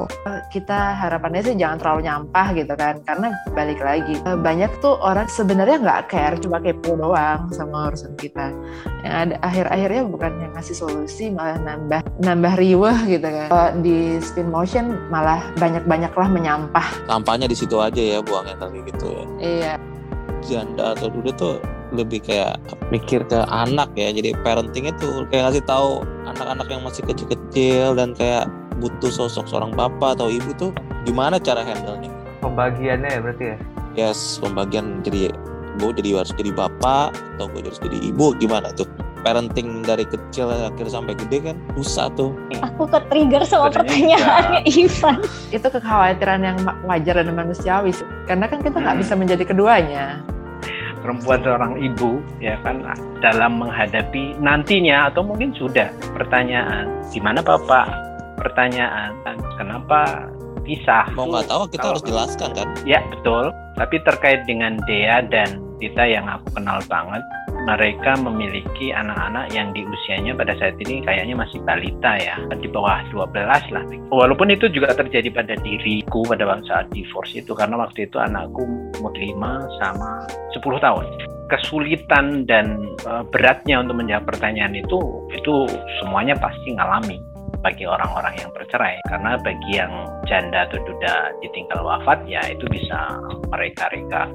Kita 0.49 0.97
harapannya 0.97 1.45
sih 1.45 1.53
jangan 1.53 1.77
terlalu 1.77 2.09
nyampah 2.09 2.47
gitu 2.57 2.73
kan 2.73 2.97
karena 3.05 3.29
balik 3.53 3.77
lagi 3.85 4.17
banyak 4.25 4.71
tuh 4.81 4.97
orang 4.97 5.29
sebenarnya 5.29 5.77
nggak 5.77 6.01
care 6.09 6.35
cuma 6.41 6.57
kayak 6.57 6.81
kepo 6.81 6.95
doang 6.95 7.51
sama 7.51 7.91
urusan 7.91 8.15
kita. 8.15 8.55
Yang 9.03 9.13
ada 9.13 9.35
akhir-akhirnya 9.43 10.01
bukan 10.07 10.31
yang 10.39 10.51
ngasih 10.55 10.75
solusi 10.79 11.29
malah 11.29 11.59
nambah 11.59 12.01
nambah 12.23 12.53
riweh 12.55 12.97
gitu 13.05 13.27
kan. 13.27 13.47
Kalau 13.51 13.69
di 13.83 14.17
spin 14.23 14.47
motion 14.47 14.97
malah 15.11 15.43
banyak-banyaklah 15.59 16.27
menyampah. 16.31 16.87
Sampahnya 17.05 17.51
di 17.51 17.57
situ 17.57 17.77
aja 17.77 17.99
ya 17.99 18.19
buangnya 18.23 18.55
tadi 18.57 18.79
gitu 18.87 19.07
ya. 19.11 19.25
Iya. 19.37 19.73
Janda 20.39 20.95
atau 20.95 21.11
duda 21.11 21.35
tuh 21.35 21.59
lebih 21.93 22.21
kayak 22.21 22.61
mikir 22.93 23.25
ke 23.25 23.39
anak 23.49 23.89
ya. 23.97 24.13
Jadi 24.13 24.33
parenting 24.45 24.89
itu 24.89 25.25
kayak 25.33 25.49
ngasih 25.49 25.63
tahu 25.65 26.05
anak-anak 26.29 26.67
yang 26.69 26.81
masih 26.85 27.01
kecil-kecil 27.05 27.97
dan 27.97 28.13
kayak 28.13 28.45
butuh 28.79 29.11
sosok 29.11 29.45
seorang 29.49 29.75
bapak 29.75 30.17
atau 30.17 30.31
ibu 30.31 30.55
tuh 30.55 30.71
gimana 31.03 31.37
cara 31.37 31.61
handle-nya? 31.61 32.09
Pembagiannya 32.39 33.09
ya 33.11 33.19
berarti 33.19 33.45
ya? 33.45 33.57
Yes 33.97 34.39
pembagian 34.39 35.03
jadi 35.03 35.33
gue 35.79 35.91
jadi 35.95 36.23
harus 36.23 36.31
jadi 36.35 36.51
bapak 36.55 37.15
atau 37.35 37.45
gue 37.51 37.61
harus 37.65 37.81
jadi 37.81 37.97
ibu 37.99 38.31
gimana 38.39 38.71
tuh? 38.73 38.87
Parenting 39.19 39.83
dari 39.83 40.07
kecil 40.07 40.47
akhir 40.47 40.87
sampai 40.87 41.11
gede 41.11 41.51
kan 41.51 41.59
susah 41.75 42.07
tuh. 42.15 42.31
Aku 42.63 42.87
ke 42.87 43.03
trigger 43.11 43.43
sama 43.43 43.67
pertanyaannya 43.67 44.63
Ivan. 44.63 45.19
Itu 45.51 45.67
kekhawatiran 45.67 46.39
yang 46.39 46.57
wajar 46.87 47.19
dan 47.19 47.35
manusiawi 47.35 47.91
karena 48.31 48.47
kan 48.47 48.63
kita 48.63 48.79
nggak 48.79 48.95
hmm. 48.95 49.03
bisa 49.03 49.13
menjadi 49.19 49.43
keduanya 49.43 50.23
perempuan 51.09 51.41
seorang 51.41 51.73
ibu 51.81 52.21
ya 52.37 52.53
kan 52.61 52.85
dalam 53.17 53.65
menghadapi 53.65 54.37
nantinya 54.37 55.09
atau 55.09 55.25
mungkin 55.25 55.49
sudah 55.57 55.89
pertanyaan 56.13 56.85
gimana 57.09 57.41
bapak? 57.41 57.89
Pertanyaan 58.37 59.17
kenapa 59.57 60.29
pisah? 60.61 61.09
Mau 61.17 61.33
nggak 61.33 61.49
tahu 61.49 61.65
kita 61.73 61.85
harus 61.97 62.05
jelaskan 62.05 62.53
kan? 62.53 62.69
Ya 62.85 63.01
betul. 63.09 63.49
Tapi 63.81 63.97
terkait 64.05 64.45
dengan 64.45 64.77
Dea 64.85 65.25
dan 65.25 65.57
Tita 65.81 66.05
yang 66.05 66.29
aku 66.29 66.61
kenal 66.61 66.77
banget, 66.85 67.25
mereka 67.69 68.17
memiliki 68.17 68.89
anak-anak 68.89 69.53
yang 69.53 69.69
di 69.77 69.85
usianya 69.85 70.33
pada 70.33 70.57
saat 70.57 70.73
ini 70.81 71.05
kayaknya 71.05 71.37
masih 71.37 71.61
balita 71.61 72.17
ya, 72.17 72.41
di 72.57 72.65
bawah 72.65 73.05
12 73.13 73.29
lah. 73.45 73.83
Walaupun 74.09 74.49
itu 74.49 74.65
juga 74.73 74.97
terjadi 74.97 75.29
pada 75.29 75.53
diriku 75.61 76.25
pada 76.25 76.49
saat 76.65 76.89
divorce 76.89 77.37
itu, 77.37 77.53
karena 77.53 77.77
waktu 77.77 78.09
itu 78.09 78.17
anakku 78.17 78.65
umur 78.97 79.13
5 79.13 79.37
sama 79.77 80.25
10 80.57 80.81
tahun. 80.81 81.05
Kesulitan 81.49 82.45
dan 82.45 82.93
uh, 83.09 83.25
beratnya 83.25 83.81
untuk 83.81 84.01
menjawab 84.01 84.29
pertanyaan 84.29 84.77
itu 84.77 85.01
itu 85.33 85.65
semuanya 85.97 86.37
pasti 86.37 86.77
ngalami 86.77 87.17
bagi 87.65 87.89
orang-orang 87.89 88.37
yang 88.37 88.49
bercerai. 88.53 89.01
Karena 89.09 89.33
bagi 89.41 89.71
yang 89.73 89.91
janda 90.29 90.69
atau 90.69 90.77
duda 90.85 91.33
ditinggal 91.41 91.81
wafat 91.81 92.21
ya 92.29 92.41
itu 92.53 92.65
bisa 92.69 93.17
mereka-reka 93.49 94.29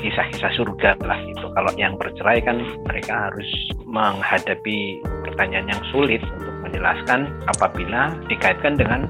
kisah-kisah 0.00 0.52
surga 0.56 0.96
lah 1.04 1.20
itu 1.22 1.46
kalau 1.52 1.72
yang 1.76 1.94
bercerai 2.00 2.40
kan 2.40 2.64
mereka 2.88 3.30
harus 3.30 3.48
menghadapi 3.84 5.04
pertanyaan 5.28 5.68
yang 5.68 5.82
sulit 5.92 6.24
untuk 6.40 6.54
menjelaskan 6.64 7.28
apabila 7.46 8.16
dikaitkan 8.26 8.80
dengan 8.80 9.06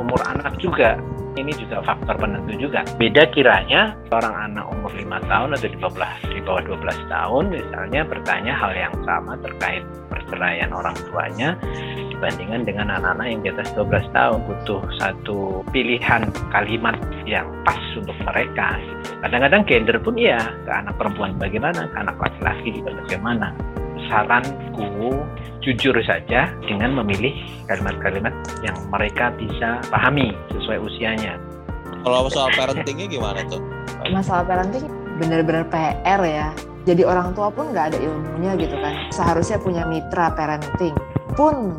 umur 0.00 0.20
anak 0.24 0.56
juga 0.56 0.96
ini 1.38 1.54
juga 1.54 1.78
faktor 1.84 2.18
penentu 2.18 2.58
juga. 2.58 2.82
Beda 2.98 3.28
kiranya 3.30 3.94
seorang 4.10 4.34
anak 4.50 4.66
umur 4.72 4.90
5 4.90 5.30
tahun 5.30 5.48
atau 5.54 5.68
di 5.70 5.78
bawah, 5.78 6.12
di 6.26 6.40
bawah 6.42 6.62
12 6.66 7.12
tahun 7.12 7.44
misalnya 7.54 8.00
bertanya 8.02 8.52
hal 8.56 8.72
yang 8.74 8.94
sama 9.06 9.38
terkait 9.38 9.84
perceraian 10.10 10.70
orang 10.74 10.96
tuanya 11.10 11.54
dibandingkan 12.10 12.66
dengan 12.66 12.86
anak-anak 12.98 13.26
yang 13.30 13.40
di 13.40 13.48
atas 13.54 13.68
12 13.78 14.10
tahun 14.12 14.38
butuh 14.44 14.82
satu 14.98 15.62
pilihan 15.70 16.28
kalimat 16.50 16.98
yang 17.24 17.46
pas 17.62 17.80
untuk 17.96 18.16
mereka. 18.26 18.76
Kadang-kadang 19.24 19.62
gender 19.68 19.96
pun 20.00 20.16
iya, 20.18 20.40
ke 20.64 20.70
anak 20.72 20.96
perempuan 20.98 21.36
bagaimana, 21.38 21.86
ke 21.88 21.96
anak 21.96 22.16
laki-laki 22.18 22.82
bagaimana. 22.82 23.54
Saranku 24.10 25.22
jujur 25.62 25.94
saja 26.02 26.50
dengan 26.66 26.98
memilih 26.98 27.30
kalimat-kalimat 27.70 28.34
yang 28.66 28.74
mereka 28.90 29.30
bisa 29.38 29.78
pahami 29.86 30.34
sesuai 30.50 30.82
usianya. 30.82 31.38
Kalau 32.02 32.26
soal 32.32 32.50
parentingnya 32.58 33.06
gimana 33.06 33.46
tuh? 33.46 33.62
Masalah 34.10 34.42
parenting 34.42 34.90
benar-benar 35.22 35.68
PR 35.70 36.20
ya. 36.26 36.48
Jadi 36.88 37.06
orang 37.06 37.36
tua 37.36 37.52
pun 37.52 37.70
nggak 37.70 37.94
ada 37.94 37.98
ilmunya 38.00 38.56
gitu 38.58 38.74
kan. 38.74 38.94
Seharusnya 39.14 39.60
punya 39.62 39.84
mitra 39.86 40.32
parenting 40.34 40.96
pun 41.38 41.76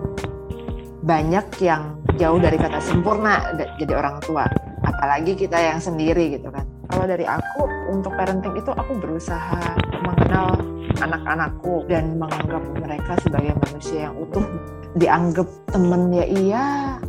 banyak 1.01 1.45
yang 1.59 1.97
jauh 2.21 2.37
dari 2.37 2.57
kata 2.61 2.77
sempurna 2.77 3.41
jadi 3.81 3.93
orang 3.97 4.21
tua 4.21 4.45
apalagi 4.85 5.33
kita 5.33 5.57
yang 5.57 5.81
sendiri 5.81 6.37
gitu 6.37 6.53
kan 6.53 6.65
kalau 6.91 7.07
dari 7.07 7.23
aku 7.23 7.63
untuk 7.87 8.11
parenting 8.19 8.51
itu 8.59 8.67
aku 8.75 8.91
berusaha 8.99 9.63
mengenal 10.03 10.59
anak-anakku 10.99 11.87
dan 11.87 12.19
menganggap 12.19 12.61
mereka 12.77 13.15
sebagai 13.23 13.55
manusia 13.63 14.11
yang 14.11 14.15
utuh. 14.19 14.43
Dianggap 14.91 15.47
temen 15.71 16.11
ya 16.11 16.25
iya 16.27 16.65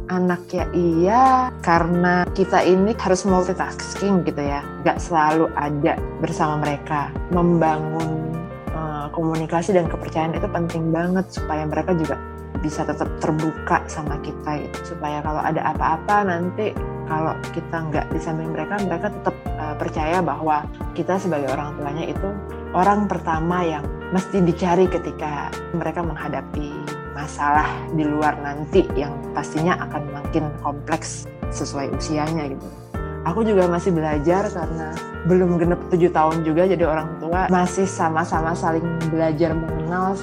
anak 0.06 0.46
ya 0.54 0.70
iya 0.70 1.50
karena 1.66 2.22
kita 2.30 2.62
ini 2.62 2.94
harus 2.94 3.26
multitasking 3.26 4.22
gitu 4.22 4.38
ya. 4.38 4.62
Gak 4.86 5.02
selalu 5.02 5.50
ada 5.58 5.98
bersama 6.22 6.62
mereka. 6.62 7.10
Membangun 7.34 8.38
uh, 8.70 9.10
komunikasi 9.10 9.74
dan 9.74 9.90
kepercayaan 9.90 10.38
itu 10.38 10.46
penting 10.46 10.94
banget 10.94 11.26
supaya 11.34 11.66
mereka 11.66 11.90
juga 11.98 12.14
bisa 12.62 12.86
tetap 12.86 13.10
terbuka 13.18 13.82
sama 13.90 14.14
kita 14.22 14.62
gitu. 14.62 14.94
supaya 14.94 15.18
kalau 15.18 15.42
ada 15.42 15.74
apa-apa 15.74 16.30
nanti 16.30 16.70
kalau 17.06 17.34
kita 17.54 17.76
nggak 17.90 18.06
di 18.12 18.20
samping 18.20 18.50
mereka 18.54 18.78
mereka 18.82 19.08
tetap 19.10 19.34
uh, 19.58 19.74
percaya 19.76 20.18
bahwa 20.22 20.66
kita 20.92 21.18
sebagai 21.18 21.50
orang 21.52 21.74
tuanya 21.78 22.04
itu 22.08 22.28
orang 22.72 23.06
pertama 23.10 23.64
yang 23.64 23.84
mesti 24.12 24.44
dicari 24.44 24.84
ketika 24.88 25.48
mereka 25.72 26.04
menghadapi 26.04 26.72
masalah 27.12 27.68
di 27.92 28.04
luar 28.04 28.36
nanti 28.40 28.84
yang 28.96 29.12
pastinya 29.36 29.76
akan 29.88 30.02
makin 30.12 30.48
kompleks 30.64 31.28
sesuai 31.52 31.92
usianya 31.92 32.48
gitu. 32.48 32.66
Aku 33.22 33.46
juga 33.46 33.70
masih 33.70 33.94
belajar 33.94 34.50
karena 34.50 34.90
belum 35.30 35.54
genep 35.54 35.78
tujuh 35.94 36.10
tahun 36.10 36.42
juga 36.42 36.66
jadi 36.66 36.82
orang 36.82 37.22
tua 37.22 37.46
masih 37.46 37.86
sama-sama 37.86 38.50
saling 38.50 38.82
belajar 39.14 39.54
mengenal 39.54 40.18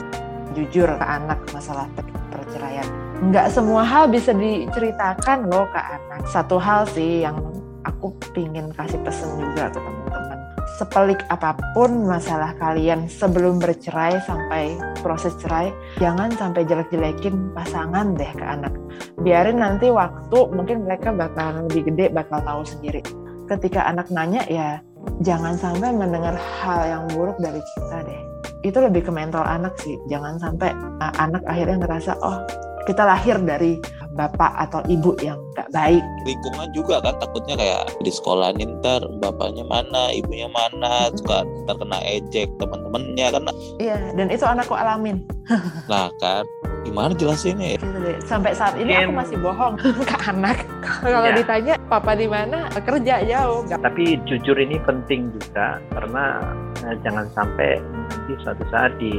jujur 0.51 0.89
ke 0.91 1.05
anak 1.07 1.39
masalah 1.55 1.87
perceraian. 2.27 3.08
Nggak 3.19 3.51
semua 3.51 3.83
hal 3.83 4.07
bisa 4.07 4.31
diceritakan 4.31 5.51
loh 5.51 5.67
ke 5.75 5.79
anak. 5.79 6.23
Satu 6.31 6.55
hal 6.55 6.87
sih 6.87 7.27
yang 7.27 7.35
aku 7.83 8.15
pingin 8.31 8.71
kasih 8.71 8.95
pesan 9.03 9.35
juga 9.35 9.67
ke 9.67 9.79
teman-teman. 9.79 10.39
sepelik 10.79 11.19
apa 11.27 11.59
pun 11.75 12.07
masalah 12.07 12.55
kalian 12.55 13.11
sebelum 13.11 13.59
bercerai 13.59 14.15
sampai 14.23 14.79
proses 15.03 15.35
cerai, 15.35 15.75
jangan 15.99 16.31
sampai 16.39 16.63
jelek-jelekin 16.63 17.51
pasangan 17.51 18.15
deh 18.15 18.31
ke 18.31 18.45
anak. 18.47 18.71
Biarin 19.19 19.59
nanti 19.59 19.91
waktu 19.91 20.39
mungkin 20.55 20.87
mereka 20.87 21.11
bakal 21.11 21.67
lebih 21.67 21.91
gede, 21.91 22.15
bakal 22.15 22.39
tahu 22.47 22.63
sendiri. 22.63 23.03
Ketika 23.51 23.91
anak 23.91 24.07
nanya 24.07 24.47
ya 24.47 24.79
jangan 25.19 25.59
sampai 25.59 25.91
mendengar 25.91 26.39
hal 26.39 26.79
yang 26.87 27.03
buruk 27.11 27.35
dari 27.43 27.59
kita 27.59 27.99
deh. 28.07 28.21
Itu 28.63 28.79
lebih 28.79 29.03
ke 29.03 29.11
mental 29.11 29.43
anak 29.43 29.75
sih. 29.83 29.99
Jangan 30.07 30.39
sampai 30.39 30.71
anak 31.19 31.43
akhirnya 31.43 31.83
ngerasa 31.83 32.15
oh 32.23 32.68
kita 32.89 33.05
lahir 33.05 33.37
dari 33.37 33.77
bapak 34.09 34.51
atau 34.59 34.81
ibu 34.85 35.13
yang 35.21 35.37
gak 35.53 35.69
baik. 35.69 36.01
lingkungan 36.25 36.65
juga 36.73 36.97
kan 36.99 37.13
takutnya 37.15 37.53
kayak 37.55 37.85
di 38.01 38.09
sekolah 38.09 38.49
ntar 38.57 38.99
bapaknya 39.15 39.61
mana 39.63 40.09
ibunya 40.11 40.49
mana 40.49 41.13
suka 41.13 41.45
terkena 41.63 42.01
ejek 42.03 42.49
teman-temannya 42.57 43.27
kan 43.29 43.43
Iya, 43.77 43.95
dan 44.17 44.27
itu 44.27 44.43
anakku 44.43 44.73
alamin. 44.73 45.21
nah 45.91 46.09
kan 46.17 46.41
gimana 46.81 47.13
jelasinnya 47.13 47.75
ya? 47.75 47.79
Gitu. 47.79 48.25
Sampai 48.25 48.51
saat 48.51 48.73
ini 48.75 48.91
aku 48.91 49.13
Mungkin- 49.13 49.19
masih 49.19 49.37
bohong 49.39 49.73
ke 50.09 50.15
anak. 50.25 50.57
Kalau 50.81 51.21
Iya. 51.21 51.35
ditanya 51.37 51.73
papa 51.85 52.11
di 52.15 52.25
mana, 52.25 52.65
kerja 52.73 53.15
jauh. 53.21 53.61
Tapi 53.69 54.17
jujur 54.25 54.57
ini 54.57 54.81
penting 54.81 55.29
juga 55.31 55.77
karena 55.91 56.41
eh, 56.81 56.95
jangan 57.03 57.29
sampai 57.31 57.77
nanti 57.83 58.33
suatu 58.41 58.63
saat 58.67 58.91
di 58.97 59.11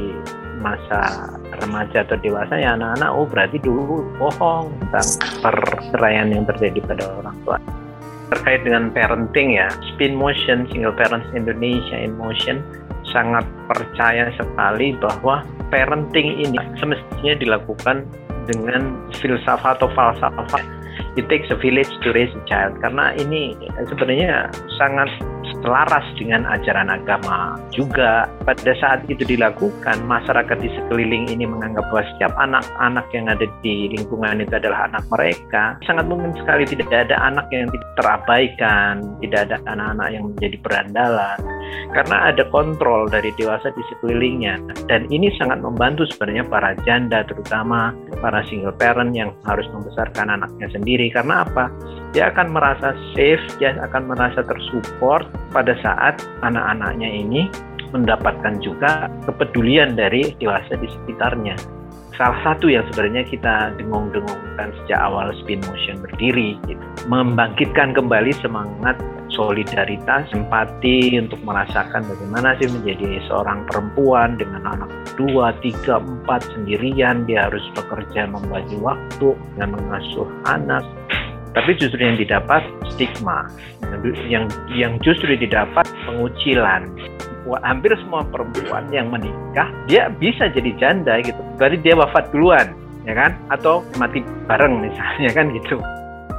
masa 0.60 1.32
remaja 1.64 2.04
atau 2.04 2.20
dewasa 2.20 2.54
ya 2.60 2.76
anak-anak 2.76 3.10
oh 3.10 3.26
berarti 3.26 3.58
dulu 3.58 4.04
bohong 4.20 4.70
tentang 4.92 5.08
perceraian 5.40 6.28
yang 6.28 6.44
terjadi 6.44 6.78
pada 6.84 7.04
orang 7.20 7.36
tua. 7.42 7.58
Terkait 8.30 8.62
dengan 8.62 8.94
parenting 8.94 9.58
ya, 9.58 9.66
Spin 9.90 10.14
Motion 10.14 10.62
Single 10.70 10.94
Parents 10.94 11.26
Indonesia 11.34 11.98
in 11.98 12.14
Motion 12.14 12.62
sangat 13.10 13.42
percaya 13.66 14.30
sekali 14.38 14.94
bahwa 15.02 15.42
parenting 15.74 16.38
ini 16.38 16.58
semestinya 16.78 17.34
dilakukan 17.42 18.06
dengan 18.46 18.94
filsafat 19.18 19.82
atau 19.82 19.90
falsafah 19.90 20.79
it 21.20 21.28
takes 21.28 21.52
a 21.52 21.58
village 21.60 21.92
to 22.00 22.16
raise 22.16 22.32
a 22.32 22.42
child. 22.48 22.80
Karena 22.80 23.12
ini 23.20 23.52
sebenarnya 23.92 24.48
sangat 24.80 25.12
selaras 25.60 26.06
dengan 26.16 26.48
ajaran 26.48 26.88
agama 26.88 27.60
juga. 27.76 28.24
Pada 28.48 28.72
saat 28.80 29.04
itu 29.12 29.22
dilakukan 29.28 30.00
masyarakat 30.08 30.56
di 30.56 30.72
sekeliling 30.72 31.28
ini 31.28 31.44
menganggap 31.44 31.84
bahwa 31.92 32.04
setiap 32.16 32.32
anak-anak 32.40 33.06
yang 33.12 33.28
ada 33.28 33.44
di 33.60 33.92
lingkungan 33.92 34.40
itu 34.40 34.54
adalah 34.56 34.88
anak 34.88 35.04
mereka. 35.12 35.76
Sangat 35.84 36.08
mungkin 36.08 36.32
sekali 36.40 36.64
tidak 36.64 36.88
ada 36.88 37.16
anak 37.20 37.46
yang 37.52 37.68
terabaikan 38.00 39.04
tidak 39.20 39.50
ada 39.50 39.56
anak-anak 39.68 40.08
yang 40.12 40.24
menjadi 40.32 40.56
berandalan 40.64 41.38
karena 41.94 42.30
ada 42.30 42.46
kontrol 42.48 43.10
dari 43.10 43.34
dewasa 43.34 43.72
di 43.74 43.82
sekelilingnya. 43.92 44.60
Dan 44.86 45.10
ini 45.10 45.32
sangat 45.38 45.62
membantu 45.64 46.06
sebenarnya 46.10 46.44
para 46.46 46.70
janda 46.86 47.26
terutama 47.26 47.94
para 48.20 48.44
single 48.46 48.74
parent 48.76 49.14
yang 49.16 49.34
harus 49.48 49.66
membesarkan 49.72 50.30
anaknya 50.30 50.68
sendiri. 50.70 51.10
Karena 51.10 51.46
apa? 51.46 51.72
Dia 52.10 52.30
akan 52.34 52.50
merasa 52.50 52.94
safe 53.14 53.42
dia 53.62 53.74
akan 53.78 54.10
merasa 54.10 54.42
tersupport 54.42 55.26
pada 55.54 55.78
saat 55.82 56.18
anak-anaknya 56.42 57.06
ini 57.06 57.46
mendapatkan 57.90 58.62
juga 58.62 59.10
kepedulian 59.26 59.98
dari 59.98 60.34
dewasa 60.38 60.78
di 60.78 60.86
sekitarnya 60.86 61.79
salah 62.18 62.38
satu 62.42 62.66
yang 62.70 62.86
sebenarnya 62.90 63.26
kita 63.28 63.74
dengung-dengungkan 63.78 64.74
sejak 64.82 64.98
awal 64.98 65.30
spin 65.42 65.62
motion 65.66 65.98
berdiri 66.02 66.58
gitu. 66.66 66.84
membangkitkan 67.06 67.94
kembali 67.94 68.34
semangat 68.42 68.98
solidaritas, 69.32 70.26
empati 70.34 71.16
untuk 71.16 71.38
merasakan 71.46 72.02
bagaimana 72.02 72.58
sih 72.58 72.68
menjadi 72.68 73.22
seorang 73.30 73.64
perempuan 73.70 74.36
dengan 74.36 74.62
anak 74.66 74.90
dua, 75.14 75.54
tiga, 75.62 76.02
empat 76.02 76.44
sendirian 76.52 77.24
dia 77.24 77.46
harus 77.46 77.62
bekerja 77.78 78.26
membagi 78.26 78.76
waktu 78.82 79.38
dengan 79.54 79.78
mengasuh 79.78 80.28
anak. 80.50 80.82
Tapi 81.50 81.74
justru 81.78 81.98
yang 81.98 82.14
didapat 82.14 82.62
stigma, 82.94 83.50
yang 84.30 84.46
yang 84.70 84.92
justru 85.02 85.34
didapat 85.34 85.82
pengucilan. 86.06 86.86
Wah, 87.50 87.58
hampir 87.66 87.90
semua 87.98 88.22
perempuan 88.22 88.86
yang 88.94 89.10
menikah 89.10 89.66
dia 89.90 90.06
bisa 90.06 90.46
jadi 90.54 90.70
janda 90.78 91.18
gitu. 91.18 91.42
Berarti 91.58 91.82
dia 91.82 91.98
wafat 91.98 92.30
duluan, 92.30 92.70
ya 93.02 93.18
kan? 93.18 93.34
Atau 93.50 93.82
mati 93.98 94.22
bareng 94.46 94.78
misalnya 94.78 95.34
kan 95.38 95.50
gitu 95.50 95.82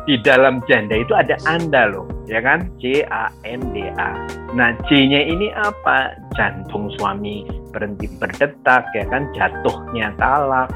di 0.10 0.18
dalam 0.18 0.66
janda 0.66 0.98
itu 0.98 1.14
ada 1.14 1.38
anda 1.46 1.94
loh, 1.94 2.10
ya 2.26 2.42
kan? 2.42 2.66
C 2.82 3.06
A 3.06 3.30
N 3.46 3.62
D 3.74 3.86
A. 4.02 4.18
Nah, 4.58 4.74
C-nya 4.90 5.22
ini 5.30 5.54
apa? 5.54 6.18
Jantung 6.34 6.90
suami 6.98 7.46
berhenti 7.70 8.10
berdetak, 8.18 8.90
ya 8.98 9.06
kan? 9.08 9.30
Jatuhnya 9.38 10.14
talak. 10.18 10.74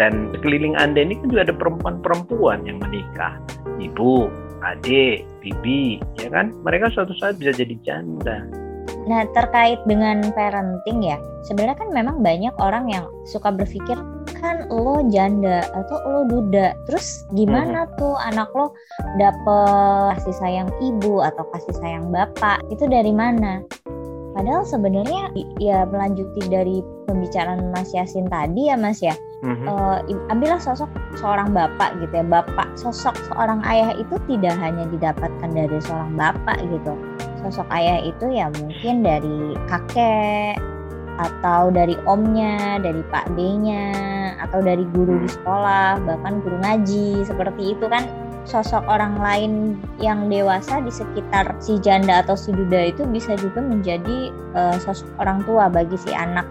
Dan 0.00 0.32
sekeliling 0.32 0.74
anda 0.74 1.04
ini 1.04 1.20
kan 1.20 1.28
juga 1.28 1.52
ada 1.52 1.54
perempuan-perempuan 1.54 2.64
yang 2.64 2.80
menikah. 2.80 3.36
Ibu, 3.78 4.32
adik, 4.64 5.28
bibi, 5.44 6.00
ya 6.18 6.32
kan? 6.32 6.50
Mereka 6.64 6.90
suatu 6.96 7.12
saat 7.20 7.38
bisa 7.38 7.52
jadi 7.54 7.76
janda. 7.84 8.61
Nah, 9.02 9.26
terkait 9.34 9.82
dengan 9.82 10.22
parenting 10.30 11.02
ya, 11.02 11.18
sebenarnya 11.42 11.74
kan 11.74 11.90
memang 11.90 12.22
banyak 12.22 12.54
orang 12.62 12.86
yang 12.86 13.04
suka 13.26 13.50
berpikir 13.50 13.98
kan 14.38 14.66
lo 14.70 15.02
janda 15.10 15.62
atau 15.74 15.98
lo 16.06 16.20
duda, 16.26 16.74
terus 16.86 17.26
gimana 17.34 17.86
tuh 17.98 18.14
anak 18.26 18.50
lo 18.54 18.74
dapet 19.18 20.18
kasih 20.18 20.34
sayang 20.38 20.70
ibu 20.82 21.22
atau 21.22 21.46
kasih 21.54 21.74
sayang 21.78 22.10
bapak 22.10 22.62
itu 22.70 22.86
dari 22.86 23.10
mana? 23.10 23.62
Padahal 24.32 24.64
sebenarnya 24.64 25.28
ya 25.60 25.84
melanjuti 25.84 26.40
dari 26.48 26.80
pembicaraan 27.04 27.68
Mas 27.70 27.92
Yasin 27.92 28.26
tadi 28.32 28.72
ya 28.72 28.80
Mas 28.80 28.98
ya, 29.04 29.12
Mhm. 29.44 29.66
eh, 29.68 29.98
i- 30.14 30.24
ambillah 30.32 30.58
sosok 30.62 30.88
seorang 31.20 31.52
bapak 31.52 31.98
gitu 32.00 32.22
ya 32.22 32.26
bapak 32.26 32.66
sosok 32.74 33.12
seorang 33.30 33.60
ayah 33.68 33.92
itu 33.94 34.16
tidak 34.30 34.56
hanya 34.58 34.88
didapatkan 34.88 35.50
dari 35.52 35.78
seorang 35.84 36.16
bapak 36.16 36.58
gitu 36.70 36.94
sosok 37.42 37.66
ayah 37.74 37.98
itu 38.06 38.30
ya 38.30 38.46
mungkin 38.54 39.02
dari 39.02 39.58
kakek 39.66 40.56
atau 41.20 41.68
dari 41.68 41.98
omnya 42.08 42.80
dari 42.80 43.04
pak 43.12 43.28
D-nya 43.36 43.92
atau 44.40 44.64
dari 44.64 44.86
guru 44.94 45.20
di 45.20 45.28
sekolah 45.28 46.00
bahkan 46.02 46.40
guru 46.40 46.56
ngaji 46.62 47.26
seperti 47.26 47.76
itu 47.76 47.86
kan. 47.90 48.06
Sosok 48.42 48.82
orang 48.90 49.22
lain 49.22 49.52
yang 50.02 50.26
dewasa 50.26 50.82
di 50.82 50.90
sekitar 50.90 51.54
si 51.62 51.78
janda 51.78 52.26
atau 52.26 52.34
si 52.34 52.50
duda 52.50 52.90
itu 52.90 53.06
bisa 53.06 53.38
juga 53.38 53.62
menjadi 53.62 54.34
eh, 54.34 54.76
sosok 54.82 55.06
orang 55.22 55.46
tua 55.46 55.70
bagi 55.70 55.94
si 55.94 56.10
anak. 56.10 56.42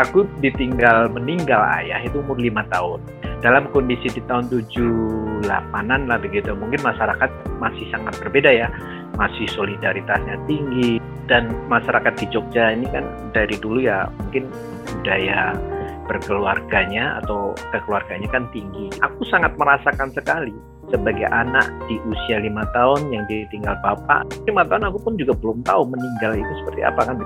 Aku 0.00 0.24
ditinggal 0.40 1.12
meninggal 1.12 1.60
ayah 1.76 2.00
itu 2.00 2.24
umur 2.24 2.40
lima 2.40 2.64
tahun. 2.72 3.04
Dalam 3.44 3.68
kondisi 3.76 4.16
di 4.16 4.24
tahun 4.24 4.48
78an 4.48 6.08
lah 6.08 6.16
begitu. 6.16 6.56
Mungkin 6.56 6.80
masyarakat 6.80 7.30
masih 7.60 7.84
sangat 7.92 8.16
berbeda 8.24 8.48
ya 8.48 8.72
masih 9.16 9.46
solidaritasnya 9.50 10.38
tinggi. 10.46 11.02
Dan 11.24 11.48
masyarakat 11.72 12.20
di 12.20 12.26
Jogja 12.28 12.76
ini 12.76 12.84
kan 12.92 13.08
dari 13.32 13.56
dulu 13.56 13.80
ya 13.80 14.04
mungkin 14.20 14.52
budaya 14.84 15.56
berkeluarganya 16.04 17.24
atau 17.24 17.56
kekeluarganya 17.72 18.28
kan 18.28 18.44
tinggi. 18.52 18.92
Aku 19.00 19.24
sangat 19.32 19.56
merasakan 19.56 20.12
sekali 20.12 20.52
sebagai 20.92 21.24
anak 21.32 21.64
di 21.88 21.96
usia 22.04 22.44
lima 22.44 22.68
tahun 22.76 23.08
yang 23.08 23.24
ditinggal 23.24 23.76
bapak. 23.80 24.28
Lima 24.44 24.68
tahun 24.68 24.92
aku 24.92 25.00
pun 25.00 25.14
juga 25.16 25.32
belum 25.32 25.64
tahu 25.64 25.88
meninggal 25.88 26.36
itu 26.36 26.52
seperti 26.64 26.80
apa 26.84 27.00
kan. 27.08 27.16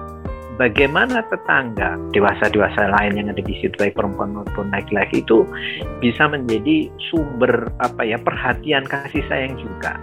Bagaimana 0.59 1.23
tetangga 1.31 1.95
dewasa-dewasa 2.11 2.91
lain 2.91 3.15
yang 3.15 3.31
ada 3.31 3.39
di 3.39 3.55
situ 3.63 3.79
baik 3.79 3.95
perempuan 3.95 4.35
maupun 4.35 4.75
laki-laki 4.75 5.23
itu 5.23 5.47
bisa 6.03 6.27
menjadi 6.27 6.91
sumber 7.11 7.71
apa 7.79 8.03
ya 8.03 8.19
perhatian 8.19 8.83
kasih 8.83 9.23
sayang 9.31 9.55
juga 9.55 9.95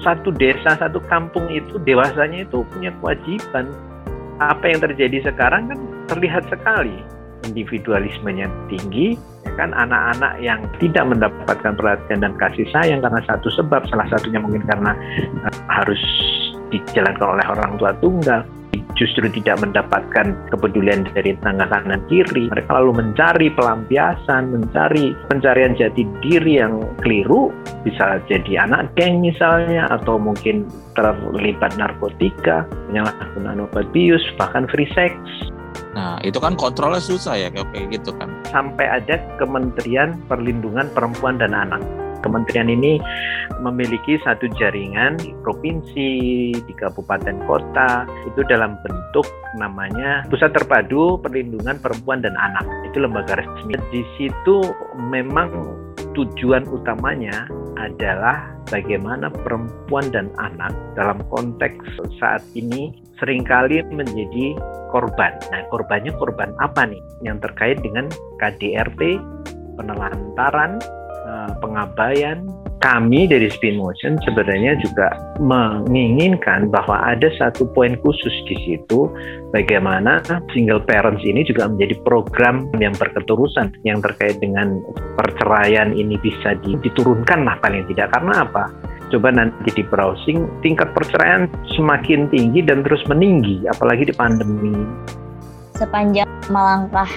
satu 0.00 0.32
desa 0.32 0.76
satu 0.76 1.00
kampung 1.08 1.48
itu 1.52 1.76
dewasanya 1.84 2.44
itu 2.48 2.64
punya 2.72 2.90
kewajiban. 3.00 3.68
Apa 4.40 4.72
yang 4.72 4.80
terjadi 4.80 5.28
sekarang 5.32 5.68
kan 5.68 5.78
terlihat 6.08 6.48
sekali. 6.48 7.04
Individualismenya 7.48 8.52
tinggi 8.68 9.16
ya 9.44 9.52
kan? 9.56 9.72
Anak-anak 9.72 10.40
yang 10.44 10.60
tidak 10.80 11.08
mendapatkan 11.08 11.72
perhatian 11.76 12.20
dan 12.20 12.32
kasih 12.36 12.68
sayang 12.72 13.00
karena 13.00 13.20
satu 13.24 13.48
sebab 13.52 13.84
salah 13.88 14.08
satunya 14.12 14.40
mungkin 14.40 14.64
karena 14.68 14.92
uh, 15.48 15.56
harus 15.68 16.00
dijalankan 16.70 17.36
oleh 17.36 17.46
orang 17.48 17.72
tua 17.80 17.90
tunggal 17.98 18.44
justru 18.96 19.26
tidak 19.30 19.60
mendapatkan 19.62 20.34
kepedulian 20.50 21.06
dari 21.12 21.36
tetangga 21.36 21.66
kanan 21.70 22.02
kiri. 22.10 22.50
Mereka 22.50 22.70
lalu 22.70 23.02
mencari 23.02 23.48
pelampiasan 23.54 24.54
mencari 24.54 25.14
pencarian 25.28 25.76
jati 25.78 26.06
diri 26.24 26.62
yang 26.62 26.82
keliru 27.04 27.54
bisa 27.86 28.20
jadi 28.26 28.66
anak 28.66 28.92
geng 28.98 29.22
misalnya 29.24 29.88
atau 29.88 30.18
mungkin 30.20 30.68
terlibat 30.98 31.74
narkotika 31.80 32.66
penyalahgunaan 32.90 33.64
obat 33.64 33.86
bius 33.94 34.22
bahkan 34.36 34.66
free 34.68 34.88
sex. 34.92 35.14
Nah, 35.90 36.18
itu 36.22 36.38
kan 36.38 36.54
kontrolnya 36.54 37.02
susah 37.02 37.34
ya 37.34 37.48
kayak 37.50 37.94
gitu 37.94 38.14
kan. 38.18 38.30
sampai 38.50 38.86
ada 38.86 39.18
Kementerian 39.38 40.18
Perlindungan 40.26 40.90
Perempuan 40.90 41.38
dan 41.38 41.54
Anak 41.54 41.82
Kementerian 42.20 42.68
ini 42.68 43.00
memiliki 43.60 44.20
satu 44.22 44.48
jaringan 44.56 45.20
di 45.20 45.32
provinsi, 45.44 46.10
di 46.54 46.72
kabupaten 46.76 47.36
kota, 47.44 48.04
itu 48.28 48.40
dalam 48.48 48.76
bentuk 48.84 49.26
namanya 49.58 50.24
Pusat 50.28 50.62
Terpadu 50.62 51.18
Perlindungan 51.20 51.80
Perempuan 51.80 52.22
dan 52.22 52.36
Anak. 52.36 52.64
Itu 52.88 53.02
lembaga 53.02 53.40
resmi. 53.40 53.74
Di 53.90 54.02
situ 54.16 54.62
memang 54.96 55.50
tujuan 56.14 56.66
utamanya 56.68 57.46
adalah 57.80 58.50
bagaimana 58.68 59.32
perempuan 59.32 60.12
dan 60.12 60.28
anak 60.36 60.74
dalam 60.94 61.24
konteks 61.32 61.80
saat 62.20 62.44
ini 62.52 62.92
sering 63.16 63.44
kali 63.44 63.80
menjadi 63.88 64.56
korban. 64.92 65.32
Nah, 65.48 65.62
korbannya 65.72 66.12
korban 66.18 66.52
apa 66.60 66.88
nih? 66.88 67.00
Yang 67.24 67.48
terkait 67.48 67.78
dengan 67.80 68.10
KDRT, 68.42 69.20
penelantaran, 69.80 70.80
eh, 71.26 71.50
pengabaian. 71.60 72.46
Kami 72.80 73.28
dari 73.28 73.52
Spin 73.52 73.76
Motion 73.76 74.16
sebenarnya 74.24 74.72
juga 74.80 75.12
menginginkan 75.36 76.72
bahwa 76.72 76.96
ada 77.12 77.28
satu 77.36 77.68
poin 77.76 77.92
khusus 78.00 78.32
di 78.48 78.56
situ 78.64 79.04
bagaimana 79.52 80.24
single 80.56 80.80
parents 80.80 81.20
ini 81.20 81.44
juga 81.44 81.68
menjadi 81.68 82.00
program 82.08 82.72
yang 82.80 82.96
berketerusan 82.96 83.76
yang 83.84 84.00
terkait 84.00 84.40
dengan 84.40 84.80
perceraian 85.20 85.92
ini 85.92 86.16
bisa 86.24 86.56
diturunkan 86.64 87.44
lah 87.44 87.60
paling 87.60 87.84
tidak 87.92 88.16
karena 88.16 88.48
apa 88.48 88.72
coba 89.10 89.28
nanti 89.34 89.70
di 89.74 89.84
browsing 89.84 90.46
tingkat 90.62 90.88
perceraian 90.94 91.50
semakin 91.74 92.30
tinggi 92.30 92.62
dan 92.62 92.86
terus 92.86 93.02
meninggi 93.10 93.66
apalagi 93.66 94.08
di 94.08 94.14
pandemi 94.14 94.72
sepanjang 95.74 96.28
melangkah 96.48 97.10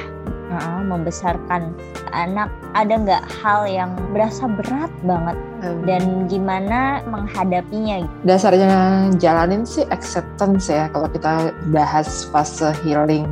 uh, 0.55 0.81
membesarkan 0.85 1.73
anak. 2.13 2.49
Ada 2.73 2.93
nggak 3.01 3.23
hal 3.41 3.65
yang 3.69 3.91
berasa 4.13 4.49
berat 4.49 4.91
banget? 5.05 5.37
Hmm. 5.63 5.79
dan 5.87 6.27
gimana 6.27 6.99
menghadapinya? 7.07 8.03
Dasarnya 8.27 9.07
jalanin 9.15 9.63
sih 9.63 9.87
acceptance 9.95 10.67
ya 10.67 10.91
kalau 10.91 11.07
kita 11.07 11.55
bahas 11.71 12.27
fase 12.35 12.75
healing. 12.83 13.23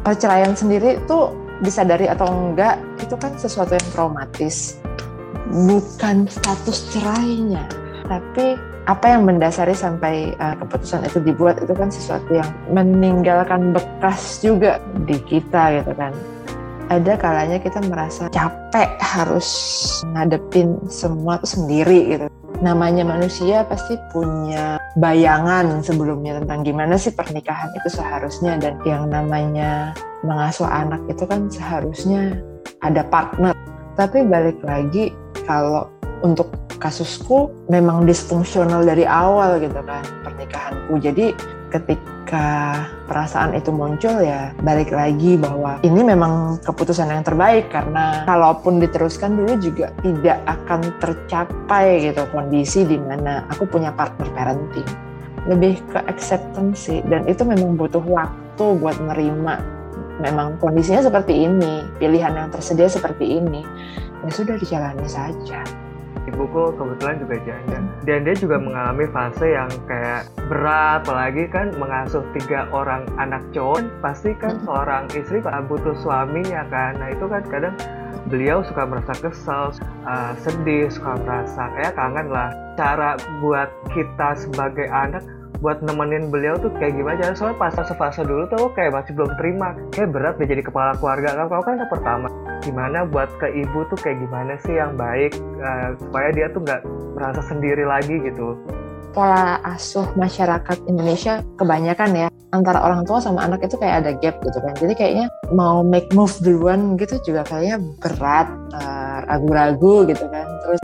Perceraian 0.00 0.56
sendiri 0.56 0.96
tuh 1.04 1.36
disadari 1.60 2.08
atau 2.08 2.24
enggak 2.24 2.80
itu 3.04 3.12
kan 3.20 3.36
sesuatu 3.36 3.76
yang 3.76 3.88
traumatis. 3.92 4.80
Bukan 5.52 6.24
status 6.24 6.88
cerainya 6.88 7.68
tapi 8.04 8.60
apa 8.84 9.16
yang 9.16 9.24
mendasari 9.24 9.72
sampai 9.72 10.36
uh, 10.36 10.52
keputusan 10.60 11.08
itu 11.08 11.18
dibuat 11.24 11.56
itu 11.64 11.72
kan 11.72 11.88
sesuatu 11.88 12.36
yang 12.36 12.48
meninggalkan 12.68 13.72
bekas 13.72 14.44
juga 14.44 14.76
di 15.08 15.16
kita 15.24 15.80
gitu 15.80 15.92
kan 15.96 16.12
ada 16.92 17.16
kalanya 17.16 17.56
kita 17.60 17.80
merasa 17.88 18.28
capek 18.28 18.96
harus 19.00 19.48
ngadepin 20.12 20.76
semua 20.92 21.40
tuh 21.40 21.56
sendiri 21.56 22.16
gitu. 22.16 22.26
Namanya 22.60 23.04
manusia 23.04 23.64
pasti 23.66 23.96
punya 24.12 24.78
bayangan 25.00 25.82
sebelumnya 25.82 26.40
tentang 26.42 26.62
gimana 26.62 26.94
sih 26.94 27.12
pernikahan 27.12 27.72
itu 27.76 27.88
seharusnya 27.98 28.56
dan 28.60 28.78
yang 28.86 29.10
namanya 29.10 29.96
mengasuh 30.22 30.68
anak 30.68 31.00
itu 31.10 31.24
kan 31.24 31.48
seharusnya 31.50 32.38
ada 32.84 33.02
partner. 33.08 33.56
Tapi 33.94 34.26
balik 34.26 34.60
lagi 34.62 35.14
kalau 35.48 35.88
untuk 36.24 36.50
kasusku 36.78 37.52
memang 37.72 38.04
disfungsional 38.04 38.84
dari 38.84 39.08
awal 39.08 39.56
gitu 39.60 39.80
kan 39.84 40.04
pernikahanku. 40.24 41.00
Jadi 41.00 41.32
ketika 41.74 42.46
perasaan 43.10 43.58
itu 43.58 43.74
muncul 43.74 44.22
ya 44.22 44.54
balik 44.62 44.94
lagi 44.94 45.34
bahwa 45.34 45.82
ini 45.82 46.06
memang 46.06 46.62
keputusan 46.62 47.10
yang 47.10 47.26
terbaik 47.26 47.66
karena 47.74 48.22
kalaupun 48.22 48.78
diteruskan 48.78 49.34
dulu 49.34 49.58
juga 49.58 49.90
tidak 50.06 50.38
akan 50.46 50.80
tercapai 51.02 52.06
gitu 52.06 52.22
kondisi 52.30 52.86
di 52.86 52.94
mana 52.94 53.42
aku 53.50 53.66
punya 53.66 53.90
partner 53.90 54.30
parenting. 54.38 54.86
Lebih 55.50 55.82
ke 55.90 55.98
acceptance 56.06 56.86
sih 56.86 57.02
dan 57.10 57.26
itu 57.26 57.42
memang 57.42 57.74
butuh 57.74 58.00
waktu 58.00 58.64
buat 58.78 58.96
menerima 59.02 59.54
memang 60.22 60.62
kondisinya 60.62 61.02
seperti 61.02 61.34
ini 61.50 61.82
pilihan 61.98 62.38
yang 62.38 62.48
tersedia 62.54 62.86
seperti 62.86 63.42
ini 63.42 63.66
ya 64.22 64.30
sudah 64.30 64.56
dijalani 64.56 65.08
saja 65.10 65.83
ibuku 66.28 66.72
kebetulan 66.76 67.16
juga 67.20 67.36
janda 67.44 67.78
dan 68.04 68.20
dia 68.28 68.36
juga 68.36 68.60
mengalami 68.60 69.08
fase 69.08 69.56
yang 69.56 69.70
kayak 69.88 70.28
berat 70.48 71.04
apalagi 71.04 71.48
kan 71.48 71.72
mengasuh 71.80 72.24
tiga 72.36 72.68
orang 72.72 73.08
anak 73.16 73.40
cowok. 73.56 73.84
Pasti 74.04 74.36
kan 74.36 74.60
seorang 74.64 75.08
istri 75.16 75.40
butuh 75.40 75.96
suaminya 76.04 76.68
kan. 76.68 77.00
Nah 77.00 77.08
itu 77.12 77.24
kan 77.24 77.42
kadang 77.48 77.74
beliau 78.28 78.60
suka 78.64 78.84
merasa 78.88 79.12
kesal 79.20 79.72
uh, 80.04 80.32
sedih 80.40 80.92
suka 80.92 81.16
merasa 81.24 81.68
ya 81.80 81.90
kangen 81.96 82.28
lah. 82.28 82.52
Cara 82.76 83.16
buat 83.40 83.72
kita 83.96 84.36
sebagai 84.36 84.88
anak 84.92 85.24
buat 85.64 85.80
nemenin 85.80 86.28
beliau 86.28 86.60
tuh 86.60 86.68
kayak 86.76 86.92
gimana 86.92 87.16
jangan 87.24 87.34
soalnya 87.40 87.56
pas 87.56 87.72
fase-fase 87.72 88.20
dulu 88.28 88.44
tuh 88.52 88.68
kayak 88.76 88.92
masih 88.92 89.16
belum 89.16 89.32
terima. 89.40 89.72
Kayak 89.96 90.12
berat 90.12 90.34
deh 90.36 90.44
jadi 90.44 90.60
kepala 90.60 90.92
keluarga. 91.00 91.32
Kan 91.32 91.48
kalau 91.48 91.62
kan 91.64 91.80
yang 91.80 91.88
pertama. 91.88 92.28
Gimana 92.60 93.08
buat 93.08 93.32
ke 93.40 93.48
ibu 93.48 93.88
tuh 93.88 93.96
kayak 93.96 94.20
gimana 94.20 94.60
sih 94.60 94.76
yang 94.76 94.92
baik? 95.00 95.32
Uh, 95.56 95.96
supaya 95.96 96.28
dia 96.36 96.52
tuh 96.52 96.60
nggak 96.60 96.84
merasa 97.16 97.40
sendiri 97.48 97.88
lagi 97.88 98.12
gitu. 98.20 98.60
Pola 99.16 99.56
asuh 99.64 100.04
masyarakat 100.20 100.84
Indonesia 100.84 101.40
kebanyakan 101.56 102.10
ya 102.12 102.28
antara 102.52 102.84
orang 102.84 103.06
tua 103.08 103.24
sama 103.24 103.46
anak 103.48 103.64
itu 103.64 103.80
kayak 103.80 104.04
ada 104.04 104.12
gap 104.20 104.36
gitu 104.44 104.58
kan. 104.60 104.76
Jadi 104.76 104.92
kayaknya 104.92 105.26
mau 105.48 105.80
make 105.80 106.12
move 106.12 106.36
duluan 106.44 107.00
gitu 107.00 107.16
juga 107.24 107.40
kayaknya 107.48 107.80
berat 108.04 108.52
ragu-ragu 109.32 110.04
uh, 110.04 110.08
gitu 110.12 110.28
kan. 110.28 110.44
Terus 110.44 110.82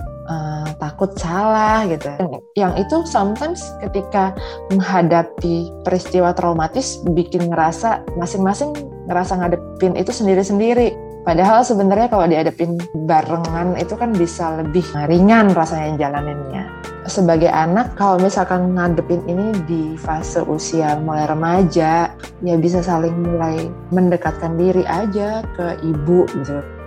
takut 0.78 1.10
salah 1.18 1.82
gitu. 1.88 2.12
Yang 2.54 2.86
itu 2.86 2.96
sometimes 3.08 3.64
ketika 3.82 4.36
menghadapi 4.70 5.70
peristiwa 5.82 6.30
traumatis 6.36 7.00
bikin 7.16 7.50
ngerasa 7.50 8.04
masing-masing 8.14 8.76
ngerasa 9.10 9.40
ngadepin 9.40 9.98
itu 9.98 10.14
sendiri-sendiri. 10.14 10.94
Padahal 11.20 11.60
sebenarnya 11.60 12.08
kalau 12.08 12.24
dihadapin 12.24 12.80
barengan 13.04 13.76
itu 13.76 13.92
kan 13.92 14.16
bisa 14.16 14.56
lebih 14.64 14.84
ringan 15.04 15.52
rasanya 15.52 16.08
jalaninnya. 16.08 16.64
Sebagai 17.04 17.52
anak 17.52 17.92
kalau 17.96 18.16
misalkan 18.16 18.72
ngadepin 18.72 19.20
ini 19.28 19.52
di 19.68 19.82
fase 20.00 20.40
usia 20.40 20.96
mulai 20.96 21.28
remaja, 21.28 22.16
ya 22.40 22.54
bisa 22.56 22.80
saling 22.80 23.12
mulai 23.20 23.68
mendekatkan 23.92 24.56
diri 24.56 24.80
aja 24.88 25.44
ke 25.56 25.76
ibu 25.84 26.24
gitu. 26.40 26.79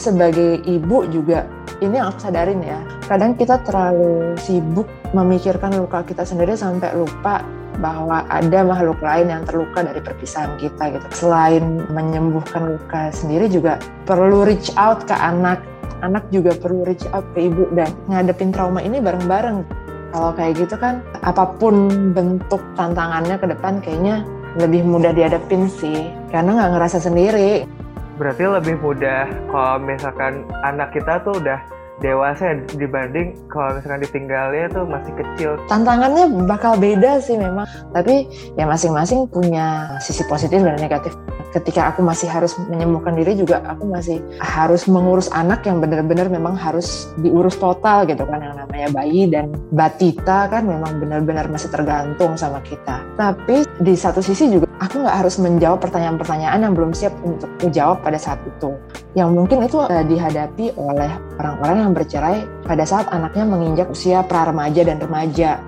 Sebagai 0.00 0.64
ibu 0.64 1.04
juga 1.12 1.44
ini 1.84 2.00
yang 2.00 2.08
aku 2.08 2.24
sadarin 2.24 2.64
ya. 2.64 2.80
Kadang 3.04 3.36
kita 3.36 3.60
terlalu 3.68 4.32
sibuk 4.40 4.88
memikirkan 5.12 5.76
luka 5.76 6.00
kita 6.08 6.24
sendiri 6.24 6.56
sampai 6.56 6.96
lupa 6.96 7.44
bahwa 7.84 8.24
ada 8.32 8.64
makhluk 8.64 8.96
lain 9.04 9.28
yang 9.28 9.44
terluka 9.44 9.84
dari 9.84 10.00
perpisahan 10.00 10.56
kita 10.56 10.96
gitu. 10.96 11.06
Selain 11.12 11.84
menyembuhkan 11.92 12.80
luka 12.80 13.12
sendiri 13.12 13.52
juga 13.52 13.76
perlu 14.08 14.48
reach 14.48 14.72
out 14.80 15.04
ke 15.04 15.12
anak. 15.12 15.60
Anak 16.00 16.24
juga 16.32 16.56
perlu 16.56 16.80
reach 16.88 17.04
out 17.12 17.28
ke 17.36 17.52
ibu 17.52 17.68
dan 17.76 17.92
ngadepin 18.08 18.56
trauma 18.56 18.80
ini 18.80 19.04
bareng-bareng. 19.04 19.68
Kalau 20.16 20.32
kayak 20.32 20.64
gitu 20.64 20.80
kan 20.80 21.04
apa 21.20 21.44
pun 21.60 21.92
bentuk 22.16 22.64
tantangannya 22.72 23.36
ke 23.36 23.46
depan 23.52 23.84
kayaknya 23.84 24.24
lebih 24.56 24.80
mudah 24.80 25.12
dihadapin 25.12 25.68
sih. 25.68 26.08
Karena 26.32 26.56
nggak 26.56 26.70
ngerasa 26.72 27.04
sendiri 27.04 27.79
berarti 28.20 28.44
lebih 28.44 28.76
mudah 28.84 29.24
kalau 29.48 29.80
misalkan 29.80 30.44
anak 30.60 30.92
kita 30.92 31.24
tuh 31.24 31.40
udah 31.40 31.56
dewasa 32.04 32.60
dibanding 32.76 33.32
kalau 33.48 33.76
misalkan 33.76 34.04
ditinggalnya 34.04 34.68
tuh 34.68 34.84
masih 34.84 35.12
kecil. 35.16 35.56
Tantangannya 35.68 36.28
bakal 36.44 36.76
beda 36.76 37.20
sih 37.20 37.40
memang, 37.40 37.64
tapi 37.96 38.28
ya 38.60 38.68
masing-masing 38.68 39.24
punya 39.28 39.96
sisi 40.04 40.20
positif 40.28 40.60
dan 40.60 40.76
negatif. 40.76 41.16
Ketika 41.50 41.90
aku 41.90 42.06
masih 42.06 42.30
harus 42.30 42.54
menyembuhkan 42.70 43.18
diri 43.18 43.34
juga 43.34 43.58
aku 43.66 43.90
masih 43.90 44.22
harus 44.38 44.86
mengurus 44.86 45.26
anak 45.34 45.66
yang 45.66 45.82
benar-benar 45.82 46.30
memang 46.30 46.54
harus 46.54 47.10
diurus 47.18 47.58
total 47.58 48.06
gitu 48.06 48.22
kan 48.22 48.38
yang 48.38 48.54
namanya 48.54 48.88
bayi 48.94 49.26
dan 49.26 49.50
batita 49.74 50.46
kan 50.46 50.62
memang 50.62 51.02
benar-benar 51.02 51.50
masih 51.50 51.66
tergantung 51.74 52.38
sama 52.38 52.62
kita. 52.62 53.02
Tapi 53.18 53.66
di 53.82 53.94
satu 53.98 54.22
sisi 54.22 54.46
juga 54.46 54.70
aku 54.78 55.02
nggak 55.02 55.16
harus 55.26 55.36
menjawab 55.42 55.82
pertanyaan-pertanyaan 55.82 56.70
yang 56.70 56.72
belum 56.72 56.94
siap 56.94 57.14
untuk 57.26 57.50
dijawab 57.58 58.00
pada 58.00 58.16
saat 58.16 58.38
itu. 58.46 58.70
Yang 59.18 59.28
mungkin 59.34 59.58
itu 59.66 59.78
dihadapi 59.90 60.78
oleh 60.78 61.10
orang-orang 61.42 61.76
yang 61.82 61.92
bercerai 61.92 62.38
pada 62.62 62.86
saat 62.86 63.10
anaknya 63.10 63.44
menginjak 63.44 63.88
usia 63.90 64.22
pra-remaja 64.22 64.86
dan 64.86 65.02
remaja. 65.02 65.58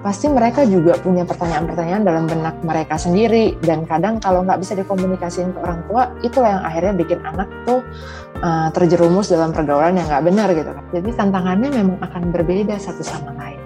Pasti 0.00 0.32
mereka 0.32 0.64
juga 0.64 0.96
punya 0.96 1.28
pertanyaan-pertanyaan 1.28 2.02
dalam 2.08 2.24
benak 2.24 2.56
mereka 2.64 2.96
sendiri 2.96 3.60
dan 3.60 3.84
kadang 3.84 4.16
kalau 4.16 4.40
nggak 4.48 4.64
bisa 4.64 4.72
dikomunikasiin 4.72 5.52
ke 5.52 5.58
orang 5.60 5.80
tua, 5.92 6.02
itulah 6.24 6.56
yang 6.56 6.64
akhirnya 6.64 6.92
bikin 6.96 7.20
anak 7.20 7.48
tuh 7.68 7.84
uh, 8.40 8.72
terjerumus 8.72 9.28
dalam 9.28 9.52
pergaulan 9.52 10.00
yang 10.00 10.08
nggak 10.08 10.24
benar 10.24 10.48
gitu 10.56 10.72
kan. 10.72 10.84
Jadi 10.96 11.08
tantangannya 11.12 11.68
memang 11.68 11.98
akan 12.00 12.22
berbeda 12.32 12.80
satu 12.80 13.04
sama 13.04 13.36
lain. 13.36 13.60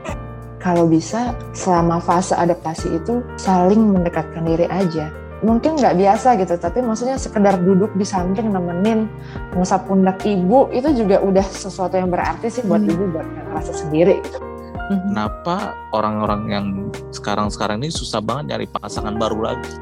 Kalau 0.59 0.91
bisa 0.91 1.39
selama 1.55 2.03
fase 2.03 2.35
adaptasi 2.35 2.99
itu 2.99 3.23
saling 3.39 3.95
mendekatkan 3.95 4.43
diri 4.43 4.67
aja 4.67 5.13
mungkin 5.45 5.77
nggak 5.77 6.01
biasa 6.01 6.41
gitu 6.41 6.57
tapi 6.57 6.81
maksudnya 6.81 7.21
sekedar 7.21 7.61
duduk 7.61 7.93
di 8.01 8.07
samping 8.09 8.49
nemenin 8.49 9.05
ngusap 9.53 9.85
pundak 9.85 10.25
ibu 10.25 10.73
itu 10.73 10.89
juga 10.97 11.21
udah 11.21 11.45
sesuatu 11.45 12.01
yang 12.01 12.09
berarti 12.09 12.49
sih 12.49 12.65
buat 12.65 12.81
Hmm. 12.81 12.93
ibu 12.97 13.05
buat 13.13 13.29
ngerasa 13.29 13.77
sendiri 13.77 14.25
gitu 14.25 14.54
Kenapa 14.85 15.73
orang-orang 15.97 16.43
yang 16.53 16.67
sekarang-sekarang 17.09 17.81
ini 17.81 17.89
susah 17.89 18.21
banget 18.21 18.53
nyari 18.53 18.67
pasangan 18.69 19.17
baru 19.17 19.41
lagi? 19.41 19.73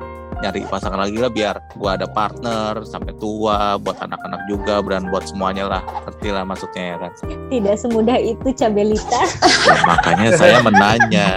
Nyari 0.42 0.66
pasangan 0.66 0.98
lagi 0.98 1.18
lah 1.22 1.30
biar 1.30 1.58
gua 1.78 1.94
ada 1.94 2.06
partner 2.06 2.82
sampai 2.86 3.14
tua, 3.18 3.78
buat 3.78 3.98
anak-anak 3.98 4.42
juga, 4.50 4.82
dan 4.82 5.10
buat 5.10 5.26
semuanya 5.26 5.70
lah. 5.70 5.82
Ngerti 6.06 6.28
lah 6.34 6.42
maksudnya 6.46 6.82
ya 6.82 6.96
kan? 6.98 7.10
Tidak 7.50 7.76
semudah 7.78 8.18
itu 8.18 8.48
Cabelita. 8.54 9.22
Ya, 9.62 9.78
makanya 9.86 10.28
saya 10.34 10.58
menanya. 10.58 11.28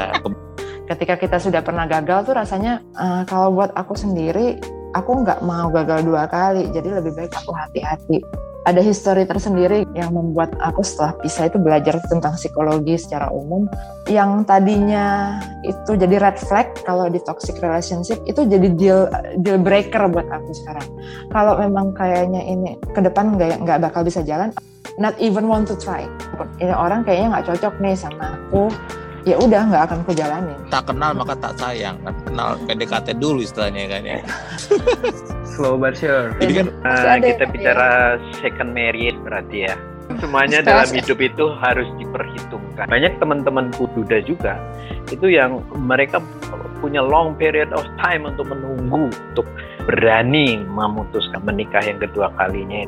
ketika 0.86 1.18
kita 1.18 1.38
sudah 1.42 1.62
pernah 1.66 1.90
gagal 1.90 2.30
tuh 2.30 2.38
rasanya 2.38 2.82
eh, 2.94 3.22
kalau 3.26 3.54
buat 3.54 3.74
aku 3.74 3.98
sendiri 3.98 4.62
aku 4.94 5.26
nggak 5.26 5.44
mau 5.44 5.68
gagal 5.74 6.06
dua 6.06 6.30
kali 6.30 6.70
jadi 6.72 7.02
lebih 7.02 7.18
baik 7.18 7.34
aku 7.34 7.52
hati-hati 7.52 8.22
ada 8.66 8.82
histori 8.82 9.30
tersendiri 9.30 9.86
yang 9.94 10.12
membuat 10.18 10.58
aku 10.58 10.82
setelah 10.82 11.14
pisah 11.22 11.48
itu 11.48 11.62
belajar 11.62 12.02
tentang 12.10 12.34
psikologi 12.34 12.98
secara 12.98 13.30
umum. 13.30 13.70
Yang 14.10 14.50
tadinya 14.50 15.38
itu 15.62 15.94
jadi 15.94 16.18
red 16.18 16.38
flag 16.42 16.74
kalau 16.82 17.06
di 17.06 17.22
toxic 17.22 17.62
relationship 17.62 18.18
itu 18.26 18.42
jadi 18.46 18.68
deal 18.74 19.06
deal 19.46 19.62
breaker 19.62 20.10
buat 20.10 20.26
aku 20.26 20.52
sekarang. 20.66 20.88
Kalau 21.30 21.62
memang 21.62 21.94
kayaknya 21.94 22.42
ini 22.42 22.74
ke 22.92 23.06
depan 23.06 23.38
nggak 23.38 23.62
nggak 23.62 23.80
bakal 23.86 24.02
bisa 24.02 24.26
jalan 24.26 24.50
not 24.98 25.14
even 25.22 25.46
want 25.46 25.70
to 25.70 25.78
try. 25.78 26.10
Ini 26.58 26.74
orang 26.74 27.06
kayaknya 27.06 27.38
nggak 27.38 27.46
cocok 27.54 27.74
nih 27.86 27.94
sama 27.94 28.34
aku 28.34 28.74
ya 29.26 29.36
udah 29.36 29.62
nggak 29.68 29.84
akan 29.90 29.98
aku 30.06 30.14
jalanin 30.14 30.58
Tak 30.70 30.94
kenal 30.94 31.12
maka 31.18 31.34
tak 31.36 31.54
sayang. 31.58 31.98
Kan 32.06 32.16
kenal 32.24 32.50
PDKT 32.64 33.18
dulu 33.18 33.42
istilahnya 33.42 33.90
kan 33.90 34.02
ya. 34.06 34.20
Slow 35.44 35.76
but 35.76 35.98
sure. 35.98 36.34
Jadi 36.38 36.54
kan 36.62 36.68
ada 36.86 37.18
kita 37.20 37.44
yang- 37.44 37.54
bicara 37.54 37.90
second 38.40 38.72
married 38.72 39.18
berarti 39.26 39.66
ya. 39.70 39.76
Semuanya 40.22 40.62
Setelah- 40.62 40.86
dalam 40.86 41.02
hidup 41.02 41.18
itu 41.18 41.46
harus 41.58 41.88
diperhitungkan. 41.98 42.86
Banyak 42.86 43.18
teman-temanku 43.18 43.90
duda 43.98 44.22
juga 44.22 44.62
itu 45.10 45.34
yang 45.34 45.66
mereka 45.74 46.22
punya 46.78 47.02
long 47.02 47.34
period 47.34 47.74
of 47.74 47.82
time 47.98 48.30
untuk 48.30 48.46
menunggu 48.46 49.10
untuk 49.10 49.48
berani 49.86 50.60
memutuskan 50.66 51.46
menikah 51.46 51.82
yang 51.86 52.02
kedua 52.02 52.34
kalinya. 52.36 52.86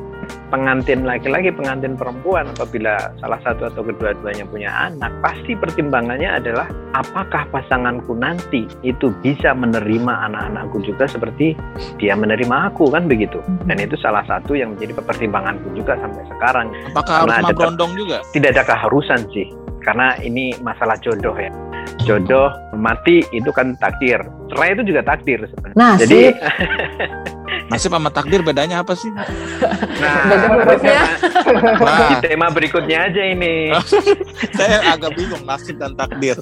Pengantin 0.50 1.06
laki-laki, 1.06 1.54
pengantin 1.54 1.94
perempuan 1.94 2.50
apabila 2.52 3.14
salah 3.22 3.40
satu 3.46 3.70
atau 3.70 3.86
kedua-duanya 3.86 4.44
punya 4.50 4.70
anak, 4.90 5.14
pasti 5.22 5.54
pertimbangannya 5.54 6.28
adalah 6.28 6.66
apakah 6.92 7.46
pasanganku 7.54 8.12
nanti 8.18 8.66
itu 8.82 9.14
bisa 9.22 9.54
menerima 9.54 10.28
anak-anakku 10.28 10.82
juga 10.84 11.06
seperti 11.06 11.54
dia 12.02 12.18
menerima 12.18 12.74
aku 12.74 12.90
kan 12.92 13.06
begitu. 13.06 13.40
Dan 13.64 13.78
itu 13.78 13.94
salah 14.02 14.26
satu 14.26 14.58
yang 14.58 14.74
menjadi 14.76 15.00
pertimbanganku 15.00 15.72
juga 15.72 15.96
sampai 16.02 16.26
sekarang. 16.28 16.66
apakah 16.92 17.24
harus 17.24 17.30
Karena 17.30 17.36
ada 17.40 17.54
mabrondong 17.54 17.92
juga? 17.94 18.16
Tidak 18.34 18.50
ada 18.52 18.64
keharusan 18.66 19.20
sih, 19.32 19.46
karena 19.86 20.18
ini 20.20 20.52
masalah 20.60 20.98
jodoh 21.00 21.36
ya. 21.38 21.52
Jodoh 22.06 22.52
mati 22.76 23.24
itu 23.34 23.50
kan 23.52 23.74
takdir. 23.76 24.22
Cerai 24.52 24.72
itu 24.72 24.82
juga 24.94 25.04
takdir 25.04 25.44
sebenarnya. 25.44 25.76
Nasib. 25.76 26.00
Jadi, 26.06 26.20
Nasib 27.68 27.92
sama 27.92 28.08
takdir 28.08 28.40
bedanya 28.40 28.80
apa 28.80 28.96
sih? 28.96 29.12
nah, 29.12 30.24
Beda 30.72 32.04
di 32.08 32.16
Nah, 32.16 32.20
tema 32.24 32.48
berikutnya 32.48 33.12
aja 33.12 33.22
ini. 33.24 33.72
saya 34.58 34.96
agak 34.96 35.12
bingung 35.16 35.44
nasib 35.44 35.76
dan 35.76 35.92
takdir. 35.92 36.36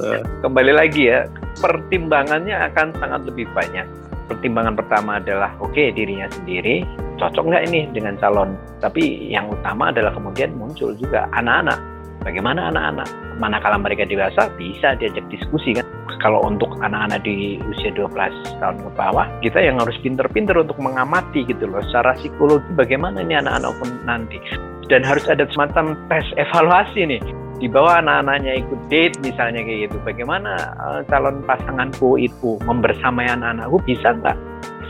Kembali 0.46 0.70
lagi 0.70 1.10
ya, 1.10 1.26
pertimbangannya 1.58 2.54
akan 2.70 2.94
sangat 3.02 3.26
lebih 3.26 3.50
banyak. 3.54 3.86
Pertimbangan 4.26 4.74
pertama 4.74 5.18
adalah, 5.22 5.54
oke 5.62 5.94
dirinya 5.94 6.26
sendiri, 6.30 6.82
cocok 7.18 7.44
nggak 7.46 7.62
ini 7.70 7.90
dengan 7.90 8.14
calon. 8.18 8.54
Tapi 8.78 9.30
yang 9.30 9.50
utama 9.50 9.90
adalah 9.90 10.14
kemudian 10.14 10.54
muncul 10.54 10.94
juga 10.94 11.26
anak-anak. 11.34 11.78
Bagaimana 12.26 12.74
anak-anak? 12.74 13.06
Manakala 13.38 13.78
mereka 13.78 14.02
dewasa, 14.02 14.50
bisa 14.58 14.98
diajak 14.98 15.22
diskusi 15.30 15.78
kan. 15.78 15.86
Kalau 16.18 16.42
untuk 16.42 16.74
anak-anak 16.82 17.22
di 17.22 17.62
usia 17.70 17.94
12 17.94 18.10
tahun 18.58 18.82
ke 18.82 18.90
bawah, 18.98 19.30
kita 19.46 19.62
yang 19.62 19.78
harus 19.78 19.94
pinter-pinter 20.02 20.58
untuk 20.58 20.74
mengamati 20.82 21.46
gitu 21.46 21.70
loh. 21.70 21.78
Secara 21.86 22.18
psikologi 22.18 22.66
bagaimana 22.74 23.22
ini 23.22 23.38
anak-anak 23.38 23.72
pun 23.78 23.90
nanti. 24.02 24.42
Dan 24.90 25.06
harus 25.06 25.22
ada 25.30 25.46
semacam 25.54 25.94
tes 26.10 26.26
evaluasi 26.34 27.06
nih 27.06 27.22
di 27.56 27.70
bawah 27.72 28.04
anak-anaknya 28.04 28.52
ikut 28.60 28.80
date 28.92 29.16
misalnya 29.24 29.64
kayak 29.64 29.88
gitu 29.88 29.96
bagaimana 30.04 30.76
eh, 30.76 31.00
calon 31.08 31.40
pasanganku 31.48 32.20
itu 32.20 32.60
membersamai 32.68 33.32
anak-anakku 33.32 33.80
bisa 33.88 34.12
nggak 34.12 34.36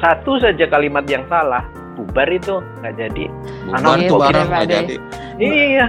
satu 0.02 0.42
saja 0.42 0.66
kalimat 0.66 1.06
yang 1.06 1.22
salah 1.30 1.62
bubar 1.94 2.26
itu 2.28 2.58
nggak 2.82 2.94
jadi 2.98 3.24
Bukan 3.70 3.82
Anak 3.86 3.98
itu 4.02 4.14
barang 4.18 4.48
nggak 4.50 4.66
jadi. 4.66 4.94
iya 5.38 5.86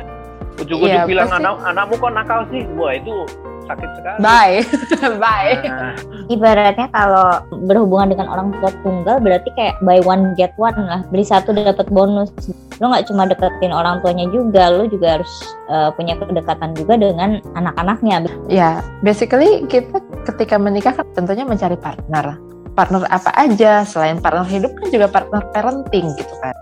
ujung-ujung 0.58 0.90
Iya, 0.90 1.06
bilang 1.06 1.30
pasti. 1.30 1.40
anak 1.42 1.54
anakmu 1.64 1.96
kok 1.96 2.12
nakal 2.12 2.40
sih 2.50 2.62
wah 2.74 2.92
itu 2.92 3.14
sakit 3.68 3.90
sekali 4.00 4.18
bye 4.20 4.56
bye 5.24 5.54
Nah, 5.60 5.94
Ibaratnya 6.28 6.88
kalau 6.92 7.40
berhubungan 7.64 8.12
dengan 8.12 8.28
orang 8.28 8.52
tua 8.60 8.72
tunggal 8.82 9.20
berarti 9.20 9.48
kayak 9.56 9.76
buy 9.80 10.00
one 10.02 10.36
get 10.36 10.52
one 10.56 10.76
lah. 10.76 11.00
Beli 11.08 11.24
satu 11.24 11.52
dapat 11.52 11.88
bonus. 11.88 12.32
Lo 12.80 12.92
nggak 12.92 13.08
cuma 13.08 13.24
deketin 13.26 13.72
orang 13.72 14.04
tuanya 14.04 14.28
juga, 14.28 14.68
lo 14.68 14.86
juga 14.86 15.20
harus 15.20 15.32
eh, 15.68 15.88
punya 15.96 16.20
kedekatan 16.20 16.76
juga 16.76 17.00
dengan 17.00 17.40
anak-anaknya. 17.56 18.28
ya 18.48 18.84
basically 19.02 19.64
kita 19.68 20.00
ketika 20.28 20.60
menikah 20.60 20.92
kan 20.92 21.08
tentunya 21.16 21.48
mencari 21.48 21.80
partner 21.80 22.36
partner 22.76 23.08
apa 23.08 23.32
aja 23.34 23.82
selain 23.82 24.20
partner 24.20 24.44
hidup 24.46 24.72
kan 24.78 24.88
juga 24.92 25.08
partner 25.10 25.42
parenting 25.50 26.12
gitu 26.14 26.36
kan 26.40 26.54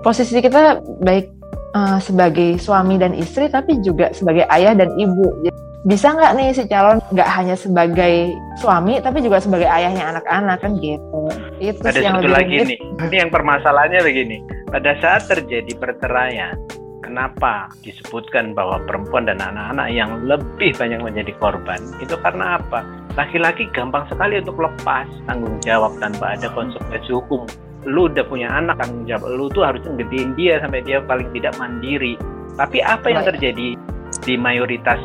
posisi 0.00 0.38
kita 0.38 0.78
baik 1.00 1.32
eh, 1.74 1.98
sebagai 2.00 2.56
suami 2.62 2.96
dan 2.96 3.12
istri 3.12 3.50
tapi 3.50 3.82
juga 3.82 4.14
sebagai 4.14 4.46
ayah 4.48 4.72
dan 4.72 4.88
ibu 4.96 5.28
Jadi, 5.44 5.58
bisa 5.84 6.16
nggak 6.16 6.32
nih 6.40 6.48
si 6.56 6.64
calon 6.64 6.96
nggak 7.12 7.28
hanya 7.28 7.56
sebagai 7.60 8.32
suami 8.56 8.96
tapi 9.04 9.20
juga 9.20 9.36
sebagai 9.36 9.68
ayahnya 9.68 10.16
anak-anak 10.16 10.56
kan 10.64 10.72
gitu 10.80 11.20
itu 11.60 11.76
ada 11.84 12.00
yang 12.00 12.24
satu 12.24 12.32
lagi 12.32 12.56
nih 12.72 12.78
ini 12.80 13.16
yang 13.20 13.28
permasalahannya 13.28 14.00
begini 14.00 14.40
pada 14.72 14.96
saat 15.04 15.28
terjadi 15.28 15.76
perceraian 15.76 16.56
Kenapa 17.04 17.68
disebutkan 17.84 18.56
bahwa 18.56 18.80
perempuan 18.88 19.28
dan 19.28 19.36
anak-anak 19.36 19.92
yang 19.92 20.24
lebih 20.24 20.72
banyak 20.72 21.04
menjadi 21.04 21.36
korban? 21.36 21.76
Itu 22.00 22.16
karena 22.24 22.56
apa? 22.56 22.80
Laki-laki 23.12 23.68
gampang 23.76 24.08
sekali 24.08 24.40
untuk 24.40 24.56
lepas 24.56 25.04
tanggung 25.28 25.60
jawab 25.60 25.92
tanpa 26.00 26.32
ada 26.32 26.48
konsekuensi 26.56 27.12
hukum. 27.12 27.44
Lu 27.84 28.08
udah 28.08 28.24
punya 28.24 28.48
anak, 28.48 28.80
tanggung 28.80 29.04
jawab 29.04 29.28
lu 29.28 29.46
tuh 29.52 29.64
harus 29.64 29.84
ngedein 29.84 30.32
dia 30.36 30.60
sampai 30.60 30.80
dia 30.80 31.04
paling 31.04 31.28
tidak 31.36 31.52
mandiri. 31.60 32.16
Tapi 32.56 32.80
apa 32.80 33.06
yang 33.12 33.24
terjadi 33.28 33.76
di 34.24 34.34
mayoritas 34.40 35.00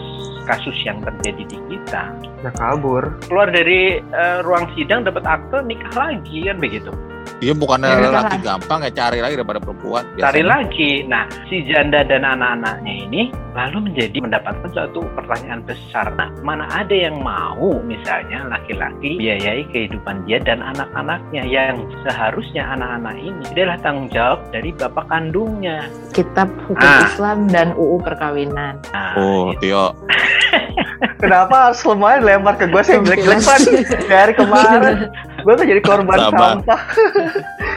kasus 0.47 0.75
yang 0.87 1.03
terjadi 1.03 1.43
di 1.45 1.57
kita? 1.67 2.13
Udah 2.39 2.53
kabur. 2.55 3.03
Keluar 3.25 3.49
dari 3.49 3.99
eh, 3.99 4.37
ruang 4.41 4.71
sidang 4.73 5.03
dapat 5.03 5.23
akte 5.23 5.59
nikah 5.61 5.91
lagi 5.93 6.45
kan 6.45 6.57
begitu. 6.57 6.91
Iya 7.39 7.53
bukannya 7.53 7.87
Ya, 7.87 8.11
laki 8.11 8.35
udah 8.35 8.41
gampang 8.43 8.79
ya 8.83 8.91
cari 8.91 9.19
lagi 9.21 9.35
daripada 9.37 9.61
perempuan. 9.61 10.03
cari 10.09 10.17
biasanya. 10.43 10.43
lagi. 10.49 10.91
Nah, 11.05 11.23
si 11.47 11.63
janda 11.63 12.03
dan 12.03 12.23
anak-anaknya 12.25 12.93
ini 13.01 13.21
lalu 13.53 13.77
menjadi 13.87 14.17
mendapatkan 14.19 14.67
suatu 14.69 14.99
pertanyaan 15.13 15.63
besar. 15.63 16.11
Nah, 16.11 16.27
mana 16.41 16.67
ada 16.69 16.91
yang 16.91 17.15
mau 17.17 17.79
misalnya 17.81 18.43
laki-laki 18.45 19.15
biayai 19.15 19.63
kehidupan 19.65 20.25
dia 20.25 20.39
dan 20.41 20.59
anak-anaknya 20.59 21.43
yang 21.45 21.75
seharusnya 22.03 22.65
anak-anak 22.69 23.15
ini 23.15 23.43
adalah 23.49 23.77
tanggung 23.77 24.09
jawab 24.09 24.39
dari 24.49 24.71
bapak 24.73 25.05
kandungnya. 25.07 25.87
kitab 26.11 26.51
hukum 26.65 26.81
Ah. 26.81 27.05
Islam 27.05 27.47
dan 27.47 27.71
UU 27.71 27.99
perkawinan 28.01 28.75
Nah, 28.89 29.15
Oh, 29.15 29.53
itu. 29.53 29.71
Tio. 29.71 29.95
Kenapa 31.21 31.69
harus 31.69 31.79
semuanya 31.79 32.19
dilempar 32.29 32.53
ke 32.55 32.65
gue 32.67 32.81
sih 32.83 32.93
jelek-jelek 32.95 33.41
Pan? 33.41 33.59
dari 34.05 34.33
kemarin. 34.33 34.95
Gue 35.39 35.53
tuh 35.55 35.65
jadi 35.65 35.81
korban 35.81 36.17
Sabar. 36.19 36.39
sampah. 36.53 36.81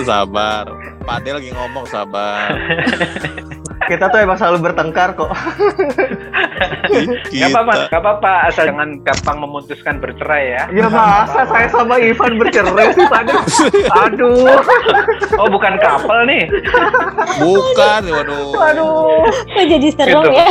Sabar. 0.03 0.65
Pade 1.01 1.31
lagi 1.33 1.51
ngomong 1.51 1.85
sabar. 1.87 2.53
Kita 3.83 4.07
tuh 4.07 4.23
emang 4.23 4.39
selalu 4.39 4.63
bertengkar 4.63 5.11
kok. 5.13 5.27
Gak 7.33 7.51
apa-apa, 7.51 7.73
gak 7.89 7.99
apa-apa, 7.99 8.33
asal 8.47 8.71
jangan 8.71 8.95
gampang 9.03 9.43
memutuskan 9.43 9.99
bercerai 9.99 10.55
ya. 10.55 10.63
Ya 10.71 10.87
masa 10.87 11.43
saya 11.43 11.67
sama 11.67 11.99
Ivan 11.99 12.39
bercerai 12.39 12.95
sih 12.95 13.03
tadi. 13.03 13.35
Aduh. 13.91 14.55
Oh, 15.35 15.49
bukan 15.51 15.75
couple 15.83 16.23
nih. 16.25 16.47
Bukan, 17.43 18.03
waduh. 18.07 18.55
Aduh. 18.71 19.27
Kok 19.51 19.65
jadi 19.67 19.89
serem 19.91 20.15
Gitu. 20.15 20.31
ya? 20.31 20.49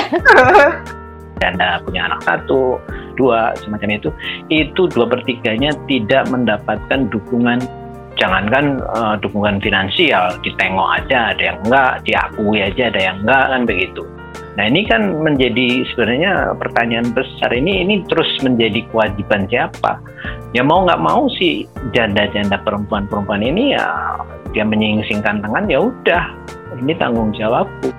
Anda 1.42 1.80
punya 1.82 2.02
anak 2.06 2.22
satu, 2.22 2.78
dua, 3.16 3.56
semacam 3.60 3.90
itu, 3.98 4.10
itu 4.52 4.82
dua 4.92 5.06
pertiganya 5.08 5.72
tidak 5.86 6.28
mendapatkan 6.30 7.08
dukungan, 7.12 7.60
jangankan 8.18 8.80
eh, 8.82 9.16
dukungan 9.20 9.60
finansial, 9.60 10.36
ditengok 10.44 10.90
aja, 11.02 11.36
ada 11.36 11.44
yang 11.54 11.58
enggak, 11.68 11.94
diakui 12.08 12.60
aja, 12.60 12.84
ada 12.92 13.02
yang 13.02 13.18
enggak, 13.24 13.46
kan 13.52 13.62
begitu. 13.68 14.04
Nah 14.52 14.68
ini 14.68 14.84
kan 14.84 15.02
menjadi 15.24 15.88
sebenarnya 15.92 16.60
pertanyaan 16.60 17.08
besar 17.16 17.56
ini 17.56 17.88
ini 17.88 18.04
terus 18.12 18.28
menjadi 18.44 18.84
kewajiban 18.92 19.48
siapa? 19.48 20.04
ya 20.52 20.62
mau 20.64 20.84
nggak 20.84 21.02
mau 21.02 21.32
sih 21.40 21.64
janda-janda 21.96 22.60
perempuan-perempuan 22.64 23.40
ini 23.40 23.76
ya 23.76 23.88
dia 24.52 24.68
menyingsingkan 24.68 25.40
tangan 25.40 25.66
ya 25.72 25.80
udah 25.88 26.24
ini 26.84 26.92
tanggung 27.00 27.32
jawabku 27.32 27.92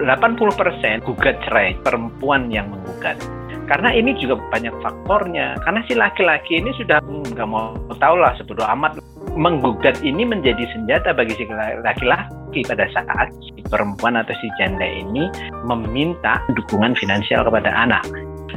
80% 0.00 1.04
gugat 1.04 1.36
cerai 1.44 1.76
perempuan 1.84 2.48
yang 2.48 2.72
menggugat 2.72 3.20
karena 3.64 3.90
ini 3.96 4.12
juga 4.20 4.36
banyak 4.52 4.74
faktornya 4.84 5.56
karena 5.64 5.80
si 5.88 5.92
laki-laki 5.96 6.60
ini 6.60 6.70
sudah 6.76 7.00
hmm, 7.00 7.32
nggak 7.32 7.48
mau 7.48 7.72
tahu 7.96 8.16
lah 8.20 8.36
sebodoh 8.36 8.66
amat 8.76 9.00
menggugat 9.34 9.98
ini 10.06 10.22
menjadi 10.22 10.62
senjata 10.72 11.10
bagi 11.16 11.34
si 11.34 11.44
laki-laki 11.82 12.62
pada 12.66 12.86
saat 12.94 13.28
si 13.42 13.60
perempuan 13.66 14.14
atau 14.14 14.34
si 14.38 14.46
janda 14.60 14.86
ini 14.86 15.26
meminta 15.66 16.38
dukungan 16.54 16.94
finansial 16.94 17.42
kepada 17.42 17.74
anak. 17.74 18.04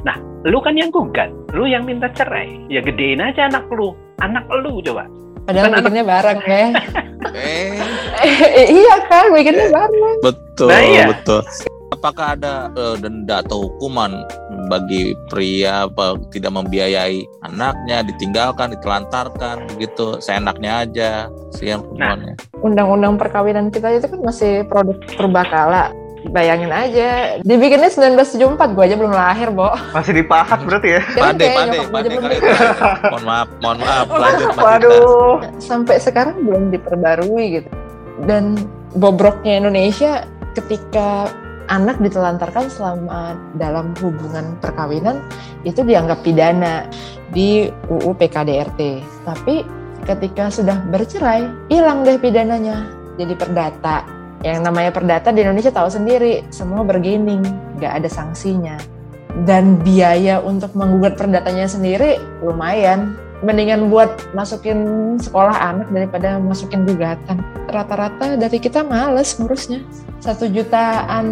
Nah, 0.05 0.13
lu 0.45 0.61
kan 0.61 0.77
yang 0.77 0.93
gugat, 0.93 1.33
lu 1.57 1.65
yang 1.65 1.83
minta 1.83 2.05
cerai, 2.13 2.61
ya 2.69 2.85
gedein 2.85 3.19
aja 3.23 3.49
anak 3.49 3.65
lu, 3.73 3.97
anak 4.21 4.45
lu 4.61 4.77
coba. 4.85 5.09
Padahal 5.49 5.71
Kan 5.73 5.79
bikinnya 5.81 6.03
bareng 6.05 6.39
ya. 6.45 6.63
Eh, 7.37 7.75
Eh, 8.61 8.67
iya 8.71 8.95
kan, 9.09 9.33
bikinnya 9.33 9.67
bareng. 9.73 10.17
betul, 10.21 10.69
Nah, 10.69 10.81
iya. 10.83 11.05
betul. 11.09 11.41
Apakah 11.97 12.37
ada 12.37 12.69
eh, 12.77 12.95
denda 13.01 13.41
atau 13.41 13.65
hukuman 13.65 14.21
bagi 14.69 15.17
pria 15.33 15.89
apa 15.89 16.13
tidak 16.29 16.53
membiayai 16.53 17.25
anaknya, 17.41 18.05
ditinggalkan, 18.05 18.77
ditelantarkan 18.77 19.65
gitu, 19.81 20.21
seenaknya 20.21 20.85
aja 20.85 21.09
sih 21.57 21.73
yang 21.73 21.81
perempuannya. 21.81 22.37
Undang-undang 22.61 23.17
perkawinan 23.17 23.73
kita 23.73 23.97
itu 23.97 24.05
kan 24.05 24.21
masih 24.21 24.61
produk 24.69 24.97
purbakala. 25.17 25.89
Bayangin 26.27 26.73
aja, 26.73 27.39
dibikinnya 27.45 27.87
1974, 27.87 28.75
gue 28.75 28.83
aja 28.83 28.95
belum 28.99 29.13
lahir, 29.15 29.47
Bo. 29.53 29.71
Masih 29.95 30.11
dipahat 30.17 30.59
berarti 30.65 30.99
ya? 30.99 31.01
Pade, 31.15 31.45
pade, 31.55 31.77
pade. 31.87 32.09
Mohon 33.15 33.23
maaf, 33.23 33.47
mohon 33.63 33.77
maaf, 33.79 34.07
lanjut. 34.11 34.47
Waduh. 34.59 35.35
sampai 35.61 36.01
sekarang 36.03 36.43
belum 36.43 36.73
diperbarui 36.73 37.61
gitu. 37.61 37.69
Dan 38.27 38.59
bobroknya 38.97 39.61
Indonesia 39.61 40.27
ketika 40.57 41.31
anak 41.67 41.99
ditelantarkan 41.99 42.71
selama 42.71 43.35
dalam 43.59 43.91
hubungan 43.99 44.55
perkawinan 44.59 45.19
itu 45.67 45.83
dianggap 45.83 46.23
pidana 46.23 46.87
di 47.31 47.67
UU 47.91 48.15
PKDRT. 48.15 49.03
Tapi 49.27 49.63
ketika 50.07 50.47
sudah 50.47 50.79
bercerai, 50.87 51.47
hilang 51.67 52.07
deh 52.07 52.15
pidananya. 52.15 52.87
Jadi 53.19 53.33
perdata. 53.35 54.07
Yang 54.45 54.59
namanya 54.69 54.91
perdata 54.93 55.33
di 55.33 55.41
Indonesia 55.43 55.73
tahu 55.73 55.89
sendiri, 55.89 56.45
semua 56.53 56.85
bergening, 56.85 57.41
nggak 57.81 57.93
ada 58.03 58.09
sanksinya. 58.09 58.77
Dan 59.43 59.81
biaya 59.81 60.41
untuk 60.41 60.73
menggugat 60.73 61.17
perdatanya 61.17 61.69
sendiri 61.69 62.17
lumayan 62.41 63.17
mendingan 63.45 63.93
buat 63.93 64.09
masukin 64.33 65.13
sekolah 65.21 65.53
anak 65.53 65.87
daripada 65.93 66.41
masukin 66.41 66.85
gugatan. 66.87 67.41
Rata-rata 67.69 68.39
dari 68.39 68.57
kita 68.57 68.81
males 68.81 69.37
ngurusnya. 69.37 69.85
Satu 70.17 70.49
jutaan 70.49 71.25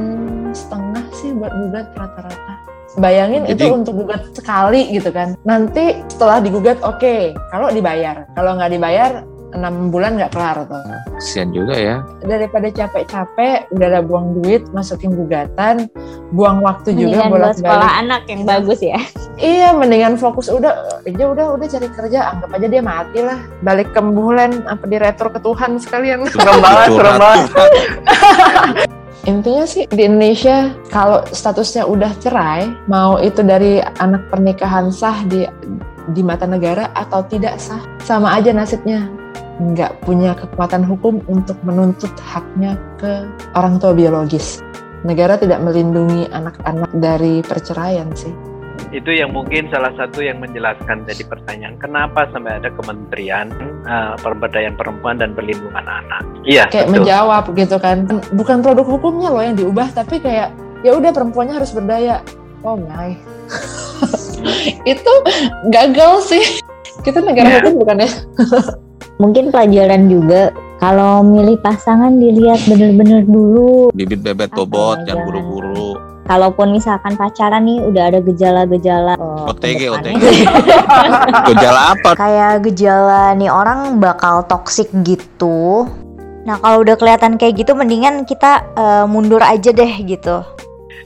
setengah 0.54 1.06
sih 1.18 1.34
buat 1.34 1.50
gugat 1.52 1.88
rata-rata. 1.98 2.54
Bayangin 2.96 3.44
Jadi- 3.44 3.60
itu 3.60 3.66
untuk 3.76 3.94
gugat 4.06 4.32
sekali 4.32 4.88
gitu 4.94 5.12
kan. 5.12 5.36
Nanti 5.44 6.00
setelah 6.08 6.40
digugat 6.40 6.80
oke, 6.80 7.36
kalau 7.52 7.68
dibayar. 7.74 8.24
Kalau 8.38 8.56
nggak 8.56 8.72
dibayar 8.72 9.12
enam 9.56 9.90
bulan 9.90 10.20
nggak 10.20 10.36
kelar 10.36 10.68
tuh. 10.68 10.84
Kasian 11.16 11.56
juga 11.56 11.76
ya. 11.80 12.04
Daripada 12.22 12.68
capek-capek, 12.70 13.72
udah 13.72 13.88
ada 13.88 14.02
buang 14.04 14.36
duit, 14.40 14.68
masukin 14.76 15.16
gugatan, 15.16 15.88
buang 16.36 16.60
waktu 16.60 16.92
juga 16.94 17.24
Mendingan 17.24 17.30
buat 17.32 17.40
bolak-balik. 17.40 17.64
sekolah 17.64 17.92
anak 18.04 18.22
yang 18.28 18.42
bagus 18.44 18.80
ya. 18.84 19.00
Iya, 19.36 19.76
mendingan 19.76 20.16
fokus 20.16 20.48
udah 20.48 21.04
aja 21.04 21.24
udah 21.28 21.46
udah 21.60 21.68
cari 21.68 21.88
kerja, 21.92 22.20
anggap 22.36 22.56
aja 22.56 22.68
dia 22.72 22.84
mati 22.84 23.20
lah. 23.20 23.40
Balik 23.64 23.92
ke 23.92 24.00
bulan 24.00 24.64
apa 24.68 24.84
di 24.88 24.96
retor 24.96 25.28
ke 25.32 25.40
Tuhan 25.44 25.76
sekalian. 25.80 26.24
Serem 26.32 26.60
banget, 26.64 26.88
serem 26.96 27.16
banget. 27.20 27.48
Intinya 29.32 29.66
sih 29.66 29.90
di 29.90 30.06
Indonesia 30.06 30.70
kalau 30.94 31.26
statusnya 31.34 31.84
udah 31.90 32.14
cerai, 32.22 32.70
mau 32.86 33.18
itu 33.18 33.42
dari 33.42 33.82
anak 33.98 34.30
pernikahan 34.30 34.94
sah 34.94 35.26
di 35.26 35.50
di 36.14 36.22
mata 36.22 36.46
negara 36.46 36.94
atau 36.94 37.26
tidak 37.26 37.58
sah, 37.58 37.82
sama 38.06 38.38
aja 38.38 38.54
nasibnya. 38.54 39.10
Nggak 39.56 40.04
punya 40.04 40.36
kekuatan 40.36 40.84
hukum 40.84 41.24
untuk 41.32 41.56
menuntut 41.64 42.12
haknya 42.22 42.76
ke 43.00 43.24
orang 43.56 43.80
tua 43.80 43.96
biologis. 43.96 44.60
Negara 45.06 45.38
tidak 45.38 45.62
melindungi 45.62 46.28
anak-anak 46.30 46.92
dari 46.98 47.40
perceraian 47.46 48.10
sih. 48.16 48.34
itu 48.92 49.12
yang 49.12 49.36
mungkin 49.36 49.68
salah 49.72 49.92
satu 50.00 50.24
yang 50.24 50.40
menjelaskan 50.40 51.04
tadi 51.04 51.24
pertanyaan 51.28 51.76
kenapa 51.76 52.32
sampai 52.32 52.64
ada 52.64 52.72
Kementerian 52.80 53.52
uh, 53.84 54.16
Pemberdayaan 54.20 54.80
Perempuan 54.80 55.20
dan 55.20 55.36
Perlindungan 55.36 55.84
Anak. 55.84 56.24
Iya, 56.48 56.64
kayak 56.72 56.88
betul. 56.88 56.96
menjawab 57.04 57.44
gitu 57.60 57.76
kan 57.76 58.08
bukan 58.32 58.64
produk 58.64 58.88
hukumnya 58.88 59.36
loh 59.36 59.44
yang 59.44 59.58
diubah 59.60 59.92
tapi 59.92 60.24
kayak 60.24 60.54
ya 60.86 60.96
udah 60.96 61.12
perempuannya 61.12 61.60
harus 61.60 61.76
berdaya 61.76 62.24
oh 62.64 62.80
my 62.80 63.20
itu 64.96 65.14
gagal 65.74 66.12
sih 66.24 66.44
kita 67.04 67.20
negara 67.20 67.50
Ya. 67.52 67.56
hukum 67.66 67.84
bukan 67.84 68.00
ya 68.00 68.12
Mungkin 69.16 69.48
pelajaran 69.48 70.12
juga 70.12 70.52
kalau 70.76 71.24
milih 71.24 71.56
pasangan 71.64 72.20
dilihat 72.20 72.60
bener-bener 72.68 73.24
dulu. 73.24 73.96
Bibit 73.96 74.20
bebet 74.20 74.52
bobot, 74.52 75.00
ya, 75.08 75.16
jangan 75.16 75.24
jangan. 75.24 75.26
buru-buru. 75.32 75.92
Kalaupun 76.26 76.68
misalkan 76.74 77.14
pacaran 77.16 77.64
nih 77.64 77.80
udah 77.86 78.04
ada 78.12 78.20
gejala-gejala 78.20 79.14
oh, 79.16 79.54
OTG. 79.56 79.94
OTG. 79.94 80.24
Gejala 81.54 81.94
apa? 81.94 82.18
kayak 82.18 82.66
gejala 82.66 83.38
nih 83.38 83.48
orang 83.48 84.02
bakal 84.02 84.42
toksik 84.50 84.90
gitu. 85.06 85.86
Nah 86.44 86.58
kalau 86.60 86.82
udah 86.82 86.98
kelihatan 86.98 87.38
kayak 87.38 87.62
gitu, 87.62 87.78
mendingan 87.78 88.26
kita 88.26 88.66
eh, 88.74 89.06
mundur 89.06 89.40
aja 89.40 89.70
deh 89.70 89.94
gitu. 90.02 90.44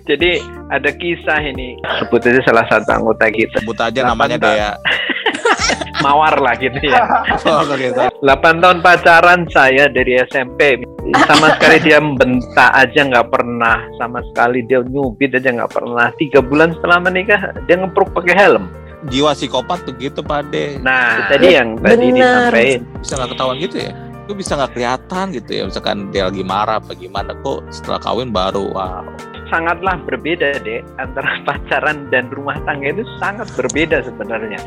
Jadi 0.10 0.42
ada 0.74 0.90
kisah 0.90 1.38
ini 1.46 1.78
sebut 2.02 2.26
aja 2.26 2.42
salah 2.42 2.66
satu 2.66 2.90
anggota 2.90 3.30
kita 3.30 3.62
Sebut 3.62 3.78
aja 3.78 4.02
namanya. 4.02 4.42
Dea. 4.42 4.74
mawar 6.06 6.36
lah 6.40 6.56
gitu 6.58 6.80
ya. 6.82 7.04
Oh, 7.50 7.66
gitu. 7.76 8.00
8 8.24 8.64
tahun 8.64 8.80
pacaran 8.84 9.48
saya 9.50 9.88
dari 9.90 10.20
SMP 10.28 10.84
sama 11.26 11.52
sekali 11.58 11.78
dia 11.82 12.00
bentak 12.00 12.72
aja 12.76 13.02
nggak 13.08 13.28
pernah 13.32 13.82
sama 13.98 14.20
sekali 14.32 14.64
dia 14.68 14.84
nyubit 14.86 15.34
aja 15.34 15.50
nggak 15.50 15.72
pernah 15.72 16.12
tiga 16.20 16.40
bulan 16.44 16.76
setelah 16.78 17.00
menikah 17.02 17.42
dia 17.66 17.76
ngepruk 17.80 18.12
pakai 18.14 18.36
helm 18.36 18.68
Jiwa 19.08 19.32
psikopat 19.32 19.88
tuh 19.88 19.96
gitu, 19.96 20.20
Pade. 20.20 20.76
nah 20.84 21.24
tadi 21.32 21.56
yang 21.56 21.80
tadi 21.80 22.12
Bener. 22.12 22.52
disampaikan 22.52 22.82
Bisa 23.00 23.14
nggak 23.16 23.30
ketahuan 23.32 23.58
gitu 23.64 23.78
ya? 23.80 23.92
Itu 24.28 24.34
bisa 24.36 24.52
nggak 24.60 24.72
kelihatan 24.76 25.26
gitu 25.40 25.52
ya. 25.56 25.64
Misalkan 25.72 25.98
dia 26.12 26.28
lagi 26.28 26.44
marah 26.44 26.84
apa 26.84 26.92
gimana 27.00 27.32
kok 27.40 27.64
setelah 27.72 28.04
kawin 28.04 28.36
baru 28.36 28.68
wow. 28.76 29.08
Sangatlah 29.50 29.98
berbeda 30.06 30.62
deh 30.64 30.82
antara 31.02 31.42
pacaran 31.48 32.08
dan 32.14 32.30
rumah 32.32 32.58
tangga 32.64 32.94
itu 32.94 33.04
sangat 33.20 33.50
berbeda 33.58 34.06
sebenarnya. 34.06 34.62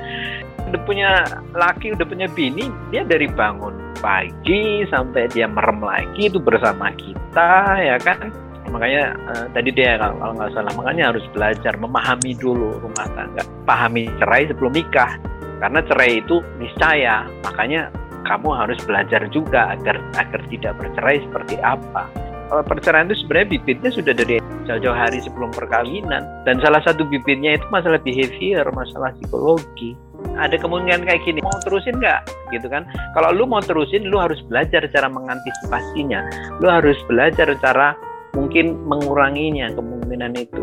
Udah 0.68 0.80
punya 0.84 1.10
laki, 1.56 1.94
udah 1.96 2.06
punya 2.06 2.28
bini, 2.30 2.68
dia 2.90 3.06
dari 3.06 3.26
bangun 3.30 3.94
pagi 4.02 4.82
sampai 4.90 5.30
dia 5.30 5.46
merem 5.46 5.80
lagi 5.80 6.28
itu 6.28 6.42
bersama 6.42 6.90
kita 6.98 7.78
ya 7.80 7.96
kan. 8.02 8.28
Makanya 8.72 9.04
eh, 9.14 9.46
tadi 9.52 9.70
dia 9.74 10.00
kalau 10.00 10.32
nggak 10.32 10.50
salah 10.56 10.72
makanya 10.74 11.12
harus 11.12 11.24
belajar 11.34 11.74
memahami 11.76 12.32
dulu 12.36 12.80
rumah 12.80 13.06
tangga, 13.12 13.42
pahami 13.68 14.08
cerai 14.20 14.48
sebelum 14.48 14.72
nikah. 14.72 15.16
Karena 15.62 15.78
cerai 15.86 16.18
itu 16.18 16.42
niscaya, 16.58 17.22
makanya 17.46 17.86
kamu 18.26 18.50
harus 18.50 18.78
belajar 18.82 19.22
juga 19.30 19.76
agar 19.78 20.00
agar 20.18 20.40
tidak 20.50 20.72
bercerai 20.78 21.22
seperti 21.22 21.54
apa 21.62 22.31
perceraian 22.60 23.08
itu 23.08 23.24
sebenarnya 23.24 23.48
bibitnya 23.56 23.90
sudah 23.96 24.12
dari 24.12 24.36
jauh-jauh 24.68 24.92
hari 24.92 25.24
sebelum 25.24 25.48
perkawinan. 25.56 26.20
Dan 26.44 26.60
salah 26.60 26.84
satu 26.84 27.08
bibitnya 27.08 27.56
itu 27.56 27.64
masalah 27.72 27.96
behavior 28.04 28.68
masalah 28.76 29.16
psikologi. 29.16 29.96
Ada 30.36 30.60
kemungkinan 30.60 31.08
kayak 31.08 31.24
gini 31.24 31.40
mau 31.40 31.56
terusin 31.64 31.96
nggak? 31.96 32.28
Gitu 32.52 32.68
kan? 32.68 32.84
Kalau 33.16 33.32
lu 33.32 33.48
mau 33.48 33.64
terusin 33.64 34.04
lu 34.04 34.20
harus 34.20 34.38
belajar 34.44 34.84
cara 34.92 35.08
mengantisipasinya. 35.08 36.20
Lu 36.60 36.68
harus 36.68 37.00
belajar 37.08 37.48
cara 37.64 37.96
mungkin 38.36 38.76
menguranginya 38.84 39.72
kemungkinan 39.72 40.36
itu. 40.36 40.62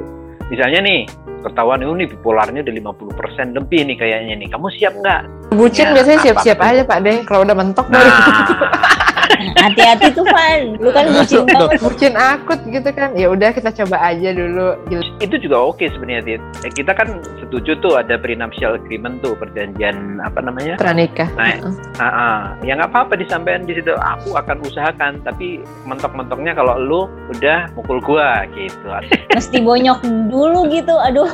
Misalnya 0.54 0.86
nih 0.86 1.02
ketahuan 1.42 1.82
ini 1.82 2.10
bipolarnya 2.10 2.62
udah 2.66 2.76
50% 3.18 3.58
lebih 3.58 3.90
nih 3.90 3.98
kayaknya 3.98 4.34
nih. 4.38 4.48
Kamu 4.50 4.70
siap 4.78 4.94
nggak? 4.98 5.22
Bucin 5.54 5.90
Ya, 5.90 5.94
biasanya 5.98 6.20
siap-siap 6.22 6.60
aja 6.62 6.82
pak 6.86 7.00
deh 7.02 7.18
kalau 7.26 7.42
udah 7.42 7.58
mentok 7.58 7.90
nah 7.90 8.06
Hati-hati 9.56 10.12
tuh 10.12 10.26
Van, 10.26 10.76
lu 10.76 10.90
kan 10.90 11.08
bucin 11.08 11.44
banget. 11.46 11.80
bucin 11.80 12.14
akut 12.14 12.60
gitu 12.64 12.90
kan 12.90 13.14
ya 13.14 13.28
udah 13.28 13.50
kita 13.50 13.72
coba 13.74 13.98
aja 14.04 14.30
dulu 14.30 14.76
itu 15.18 15.36
juga 15.38 15.58
oke 15.66 15.86
sebenarnya 15.86 16.22
Tit. 16.26 16.42
Eh, 16.62 16.72
kita 16.74 16.92
kan 16.92 17.08
setuju 17.40 17.80
tuh 17.80 17.96
ada 17.96 18.16
prenuptial 18.16 18.76
agreement 18.76 19.20
tuh 19.20 19.34
perjanjian 19.34 20.20
apa 20.20 20.40
namanya 20.40 20.76
pranikah 20.76 21.28
Nah, 21.34 21.56
Ah, 21.96 22.06
ah. 22.06 22.40
ya 22.62 22.74
nggak 22.74 22.90
apa-apa 22.90 23.16
disampaikan 23.16 23.64
di 23.64 23.76
situ. 23.76 23.92
Aku 23.92 24.34
akan 24.34 24.60
usahakan, 24.62 25.20
tapi 25.22 25.60
mentok-mentoknya 25.84 26.52
kalau 26.54 26.76
lu 26.76 27.02
udah 27.30 27.68
mukul 27.74 28.00
gua 28.00 28.48
gitu. 28.52 28.88
Mesti 29.30 29.60
bonyok 29.60 30.00
dulu 30.28 30.68
gitu, 30.70 30.96
aduh 30.96 31.28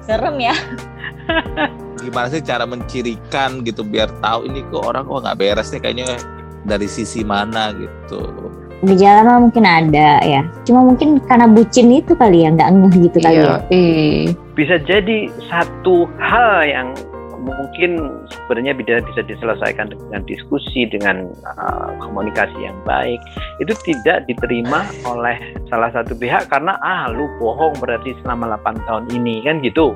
serem 0.00 0.36
ya. 0.38 0.54
gimana 2.04 2.28
sih 2.28 2.44
cara 2.44 2.64
mencirikan 2.64 3.64
gitu 3.64 3.80
biar 3.80 4.12
tahu 4.20 4.44
ini 4.44 4.60
kok 4.68 4.84
orang 4.84 5.08
kok 5.08 5.24
nggak 5.24 5.38
beres 5.38 5.72
nih 5.72 5.80
kayaknya 5.80 6.04
dari 6.64 6.88
sisi 6.88 7.22
mana 7.22 7.72
gitu. 7.76 8.50
Gejala 8.84 9.24
mah 9.24 9.38
mungkin 9.48 9.64
ada 9.64 10.20
ya. 10.20 10.44
Cuma 10.68 10.84
mungkin 10.84 11.16
karena 11.24 11.48
bucin 11.48 11.88
itu 11.88 12.12
kali 12.12 12.44
ya, 12.44 12.52
nggak 12.52 12.70
ngeh 12.72 12.94
gitu 13.08 13.18
kali 13.24 13.40
ya. 13.40 13.56
Iya. 13.72 14.36
Bisa 14.52 14.76
jadi 14.84 15.32
satu 15.48 16.04
hal 16.20 16.68
yang 16.68 16.88
mungkin 17.44 18.24
sebenarnya 18.32 18.72
bisa 18.72 19.04
bisa 19.04 19.20
diselesaikan 19.20 19.92
dengan 19.92 20.24
diskusi 20.24 20.88
dengan 20.88 21.28
uh, 21.44 21.92
komunikasi 22.00 22.56
yang 22.56 22.76
baik 22.88 23.20
itu 23.60 23.76
tidak 23.84 24.24
diterima 24.24 24.88
oleh 25.04 25.36
salah 25.68 25.92
satu 25.92 26.16
pihak 26.16 26.48
karena 26.48 26.80
ah 26.80 27.12
lu 27.12 27.28
bohong 27.36 27.76
berarti 27.84 28.16
selama 28.24 28.56
8 28.64 28.88
tahun 28.88 29.04
ini 29.12 29.44
kan 29.44 29.60
gitu 29.60 29.92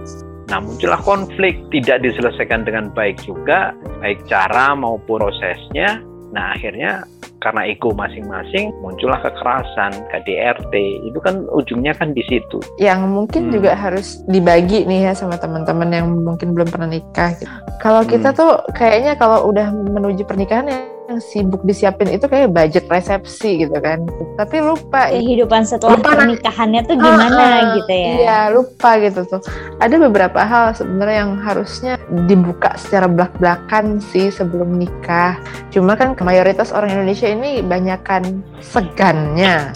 Nah, 0.49 0.65
muncullah 0.65 1.01
konflik 1.05 1.61
tidak 1.69 2.01
diselesaikan 2.01 2.65
dengan 2.65 2.89
baik 2.97 3.21
juga, 3.21 3.77
baik 4.01 4.25
cara 4.33 4.73
maupun 4.73 5.21
prosesnya. 5.21 6.01
Nah, 6.33 6.53
akhirnya 6.53 7.05
karena 7.39 7.71
ego 7.71 7.95
masing-masing 7.95 8.75
muncullah 8.83 9.23
kekerasan, 9.23 9.95
KDRT. 10.11 10.75
Itu 11.07 11.23
kan 11.23 11.47
ujungnya 11.55 11.95
kan 11.95 12.11
di 12.11 12.23
situ. 12.27 12.59
Yang 12.83 13.01
mungkin 13.07 13.43
Hmm. 13.49 13.53
juga 13.55 13.79
harus 13.79 14.21
dibagi 14.27 14.83
nih 14.85 15.11
ya 15.11 15.13
sama 15.15 15.39
teman-teman 15.39 15.89
yang 15.95 16.07
mungkin 16.11 16.53
belum 16.53 16.67
pernah 16.69 16.91
nikah. 16.91 17.39
gitu. 17.39 17.47
Kalau 17.79 18.03
kita 18.03 18.35
Hmm. 18.35 18.39
tuh 18.39 18.53
kayaknya 18.75 19.15
kalau 19.15 19.47
udah 19.49 19.71
menuju 19.71 20.27
pernikahan 20.27 20.67
yang 21.09 21.25
sibuk 21.25 21.65
disiapin 21.65 22.13
itu 22.13 22.29
kayak 22.29 22.53
budget 22.53 22.85
resepsi 22.85 23.65
gitu 23.65 23.73
kan. 23.81 24.05
Tapi 24.37 24.61
lupa 24.61 25.09
Kehidupan 25.09 25.65
setelah 25.65 25.97
Lupa 25.97 26.13
pernikahannya 26.13 26.85
tuh 26.85 26.97
gimana 27.01 27.41
ah, 27.41 27.61
gitu 27.81 27.93
ya. 27.97 28.13
Iya, 28.13 28.39
lupa 28.53 29.01
gitu 29.01 29.25
tuh. 29.25 29.41
Ada 29.81 29.97
beberapa 29.97 30.45
hal 30.45 30.77
sebenarnya 30.77 31.25
yang 31.25 31.33
harusnya 31.41 31.97
dibuka 32.29 32.77
secara 32.77 33.09
belak-belakan 33.09 34.05
sih 34.13 34.29
sebelum 34.29 34.77
nikah. 34.77 35.41
Cuma 35.73 35.97
kan 35.97 36.13
mayoritas 36.21 36.77
orang 36.77 36.93
Indonesia 36.93 37.33
ini 37.33 37.65
banyakan 37.65 38.45
segannya. 38.61 39.73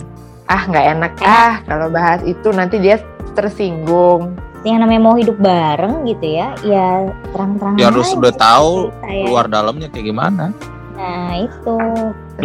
Ah, 0.53 0.69
nggak 0.69 0.87
enak 1.01 1.13
ah 1.25 1.65
kalau 1.65 1.89
bahas 1.89 2.21
itu 2.29 2.53
nanti 2.53 2.77
dia 2.77 3.01
tersinggung. 3.33 4.37
Yang 4.69 4.79
namanya 4.85 5.01
mau 5.01 5.17
hidup 5.17 5.41
bareng 5.41 6.05
gitu 6.07 6.39
ya, 6.39 6.55
ya 6.63 7.09
terang-terangan 7.35 7.81
Ya 7.83 7.89
harus 7.91 8.15
udah 8.15 8.31
tahu 8.37 8.95
ya. 9.03 9.27
luar 9.27 9.49
dalamnya 9.49 9.89
kayak 9.89 10.13
gimana. 10.13 10.53
Nah 10.97 11.47
itu 11.47 11.77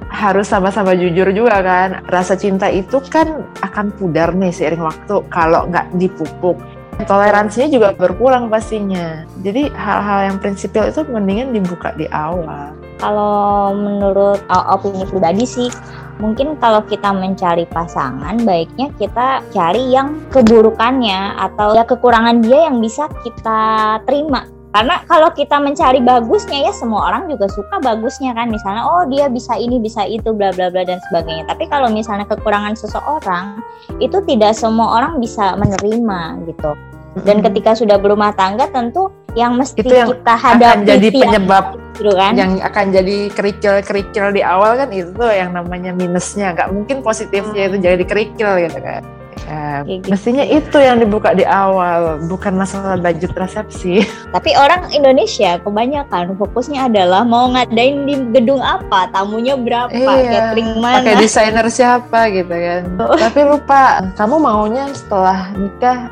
Harus 0.07 0.49
sama-sama 0.49 0.93
jujur 0.93 1.29
juga 1.31 1.61
kan. 1.63 1.89
Rasa 2.09 2.35
cinta 2.35 2.67
itu 2.67 2.99
kan 3.07 3.45
akan 3.63 3.93
pudar 3.95 4.33
nih 4.35 4.51
seiring 4.51 4.83
waktu 4.83 5.23
kalau 5.31 5.67
nggak 5.69 5.93
dipupuk. 5.95 6.57
Toleransinya 7.05 7.69
juga 7.69 7.89
berkurang 7.93 8.49
pastinya. 8.49 9.21
Jadi 9.45 9.69
hal-hal 9.69 10.33
yang 10.33 10.37
prinsipil 10.41 10.89
itu 10.89 11.05
mendingan 11.05 11.53
dibuka 11.53 11.93
di 11.93 12.09
awal. 12.09 12.73
kalau 12.97 13.77
menurut 13.77 14.41
opini 14.49 15.05
pribadi 15.05 15.45
sih 15.45 15.69
mungkin 16.17 16.57
kalau 16.57 16.81
kita 16.81 17.13
mencari 17.13 17.69
pasangan 17.69 18.41
baiknya 18.41 18.89
kita 18.97 19.45
cari 19.53 19.93
yang 19.93 20.17
keburukannya 20.33 21.37
atau 21.37 21.77
ya 21.77 21.85
kekurangan 21.85 22.41
dia 22.41 22.65
yang 22.69 22.81
bisa 22.81 23.05
kita 23.21 24.01
terima 24.09 24.49
karena 24.75 24.99
kalau 25.07 25.29
kita 25.31 25.57
mencari 25.63 26.03
bagusnya 26.03 26.67
ya 26.69 26.71
semua 26.75 27.07
orang 27.07 27.31
juga 27.31 27.47
suka 27.47 27.79
bagusnya 27.79 28.35
kan. 28.35 28.51
Misalnya 28.51 28.83
oh 28.83 29.07
dia 29.07 29.31
bisa 29.31 29.55
ini 29.55 29.79
bisa 29.79 30.03
itu 30.03 30.35
bla 30.35 30.51
bla 30.51 30.67
bla 30.67 30.83
dan 30.83 30.99
sebagainya. 31.07 31.47
Tapi 31.47 31.65
kalau 31.71 31.87
misalnya 31.87 32.27
kekurangan 32.27 32.75
seseorang 32.75 33.63
itu 34.03 34.17
tidak 34.27 34.53
semua 34.53 34.99
orang 34.99 35.23
bisa 35.23 35.55
menerima 35.55 36.45
gitu. 36.51 36.71
Dan 37.25 37.41
ketika 37.41 37.73
sudah 37.73 37.97
berumah 37.97 38.35
tangga 38.37 38.69
tentu 38.69 39.09
yang 39.33 39.57
mesti 39.57 39.81
Itu 39.81 39.89
yang 39.89 40.13
kita 40.13 40.33
akan 40.37 40.53
hadapi 40.61 40.85
jadi 40.85 41.07
tiap 41.09 41.21
penyebab 41.25 41.65
gitu 41.97 42.13
kan. 42.13 42.33
yang 42.37 42.51
akan 42.61 42.85
jadi 42.93 43.17
kerikil-kerikil 43.33 44.25
di 44.37 44.45
awal 44.45 44.77
kan 44.77 44.93
itu 44.93 45.25
yang 45.25 45.57
namanya 45.57 45.97
minusnya. 45.97 46.53
Nggak 46.53 46.69
mungkin 46.75 46.97
positifnya 47.01 47.73
itu 47.73 47.81
jadi 47.81 48.03
kerikil 48.05 48.51
gitu 48.69 48.79
kan 48.83 49.01
Kayak 49.47 49.81
gitu. 49.87 50.05
mestinya 50.11 50.43
itu 50.43 50.77
yang 50.77 50.99
dibuka 50.99 51.31
di 51.31 51.47
awal 51.47 52.19
bukan 52.27 52.59
masalah 52.59 52.99
budget 52.99 53.31
resepsi 53.31 54.03
Tapi 54.35 54.51
orang 54.59 54.91
Indonesia 54.91 55.55
kebanyakan 55.63 56.35
fokusnya 56.35 56.91
adalah 56.91 57.23
mau 57.23 57.47
ngadain 57.47 58.03
di 58.03 58.15
gedung 58.35 58.59
apa, 58.59 59.07
tamunya 59.09 59.55
berapa, 59.55 59.95
Iya, 59.95 60.51
catering 60.51 60.83
mana. 60.83 60.99
pakai 60.99 61.15
desainer 61.17 61.67
siapa 61.71 62.27
gitu 62.29 62.51
kan 62.51 62.81
tapi 63.17 63.39
lupa 63.43 64.03
kamu 64.19 64.35
maunya 64.37 64.85
setelah 64.91 65.47
nikah 65.55 66.11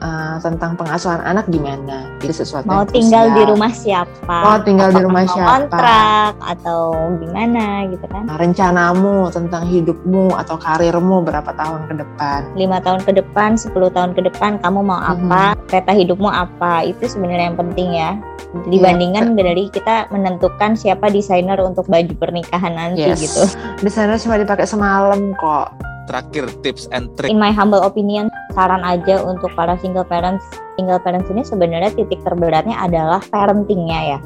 eh, 0.00 0.36
tentang 0.40 0.76
pengasuhan 0.76 1.20
anak 1.24 1.48
gimana 1.48 2.06
jadi 2.20 2.32
sesuatu 2.32 2.66
mau 2.66 2.82
yang 2.84 2.92
tinggal 2.92 3.26
di 3.32 3.42
rumah 3.46 3.72
siapa? 3.72 4.38
Mau 4.42 4.58
tinggal 4.64 4.88
di 4.92 5.00
rumah 5.04 5.24
siapa? 5.28 5.50
Kontrak 5.52 6.32
atau 6.42 6.80
gimana 7.20 7.86
gitu 7.88 8.06
kan? 8.08 8.22
Nah, 8.26 8.36
rencanamu 8.36 9.30
tentang 9.30 9.64
hidupmu 9.68 10.34
atau 10.36 10.56
karirmu 10.56 11.22
berapa 11.24 11.50
tahun 11.54 11.88
ke 11.88 11.94
depan 12.02 12.40
lima 12.56 12.78
tahun 12.80 13.04
ke 13.04 13.12
depan, 13.20 13.56
10 13.58 13.72
tahun 13.92 14.10
ke 14.16 14.20
depan 14.32 14.58
kamu 14.60 14.80
mau 14.82 15.00
apa, 15.00 15.54
peta 15.68 15.92
hidupmu 15.92 16.28
apa, 16.28 16.84
itu 16.84 17.04
sebenarnya 17.06 17.52
yang 17.52 17.58
penting 17.58 17.88
ya. 17.94 18.10
Dibandingkan 18.66 19.36
dari 19.36 19.68
kita 19.68 20.08
menentukan 20.08 20.78
siapa 20.78 21.12
desainer 21.12 21.60
untuk 21.60 21.84
baju 21.86 22.14
pernikahan 22.16 22.72
nanti 22.72 23.04
Yes. 23.04 23.20
gitu. 23.20 23.42
desainer 23.84 24.16
cuma 24.16 24.40
dipakai 24.40 24.64
semalam 24.64 25.36
kok 25.36 25.68
Terakhir 26.06 26.46
tips 26.62 26.86
and 26.94 27.10
trick. 27.18 27.34
In 27.34 27.42
my 27.42 27.50
humble 27.50 27.82
opinion, 27.82 28.30
saran 28.54 28.86
aja 28.86 29.22
untuk 29.26 29.50
para 29.58 29.74
single 29.82 30.06
parents. 30.06 30.46
Single 30.78 31.02
parents 31.02 31.26
ini 31.30 31.42
sebenarnya 31.42 31.90
titik 31.98 32.22
terberatnya 32.22 32.78
adalah 32.78 33.18
parentingnya 33.30 34.16
ya. 34.16 34.18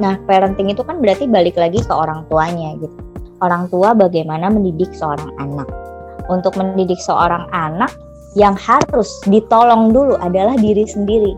Nah, 0.00 0.16
parenting 0.24 0.72
itu 0.72 0.80
kan 0.80 1.04
berarti 1.04 1.28
balik 1.28 1.58
lagi 1.60 1.84
ke 1.84 1.92
orang 1.92 2.24
tuanya 2.32 2.78
gitu. 2.80 2.96
Orang 3.44 3.70
tua 3.70 3.94
bagaimana 3.94 4.50
mendidik 4.50 4.90
seorang 4.96 5.30
anak. 5.38 5.68
Untuk 6.32 6.56
mendidik 6.56 6.98
seorang 7.00 7.46
anak 7.54 7.92
yang 8.36 8.58
harus 8.58 9.08
ditolong 9.26 9.94
dulu 9.94 10.18
adalah 10.20 10.54
diri 10.58 10.84
sendiri. 10.84 11.32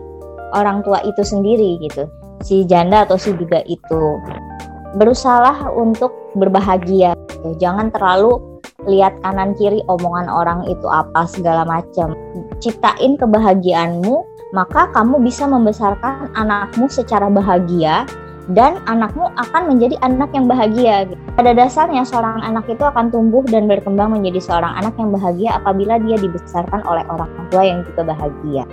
Orang 0.51 0.83
tua 0.83 0.99
itu 1.07 1.23
sendiri 1.23 1.79
gitu. 1.79 2.09
Si 2.43 2.67
janda 2.67 3.05
atau 3.05 3.15
si 3.15 3.31
duda 3.31 3.63
itu. 3.69 4.19
Berusahalah 4.99 5.71
untuk 5.71 6.11
berbahagia. 6.35 7.15
Jangan 7.57 7.89
terlalu 7.95 8.50
lihat 8.89 9.17
kanan 9.21 9.53
kiri 9.57 9.85
omongan 9.85 10.27
orang 10.29 10.65
itu 10.65 10.87
apa 10.89 11.25
segala 11.29 11.65
macam. 11.65 12.17
Ciptain 12.61 13.17
kebahagiaanmu, 13.17 14.25
maka 14.53 14.89
kamu 14.93 15.21
bisa 15.21 15.45
membesarkan 15.45 16.33
anakmu 16.33 16.89
secara 16.89 17.29
bahagia 17.29 18.05
dan 18.51 18.81
anakmu 18.89 19.29
akan 19.37 19.69
menjadi 19.69 19.95
anak 20.01 20.33
yang 20.33 20.49
bahagia. 20.49 21.07
Pada 21.37 21.53
dasarnya 21.53 22.03
seorang 22.03 22.41
anak 22.41 22.65
itu 22.67 22.81
akan 22.81 23.13
tumbuh 23.13 23.45
dan 23.45 23.69
berkembang 23.69 24.17
menjadi 24.17 24.41
seorang 24.41 24.73
anak 24.81 24.97
yang 24.97 25.13
bahagia 25.13 25.49
apabila 25.61 26.01
dia 26.01 26.17
dibesarkan 26.17 26.81
oleh 26.89 27.05
orang 27.07 27.29
tua 27.53 27.63
yang 27.63 27.85
juga 27.85 28.01
bahagia. 28.11 28.63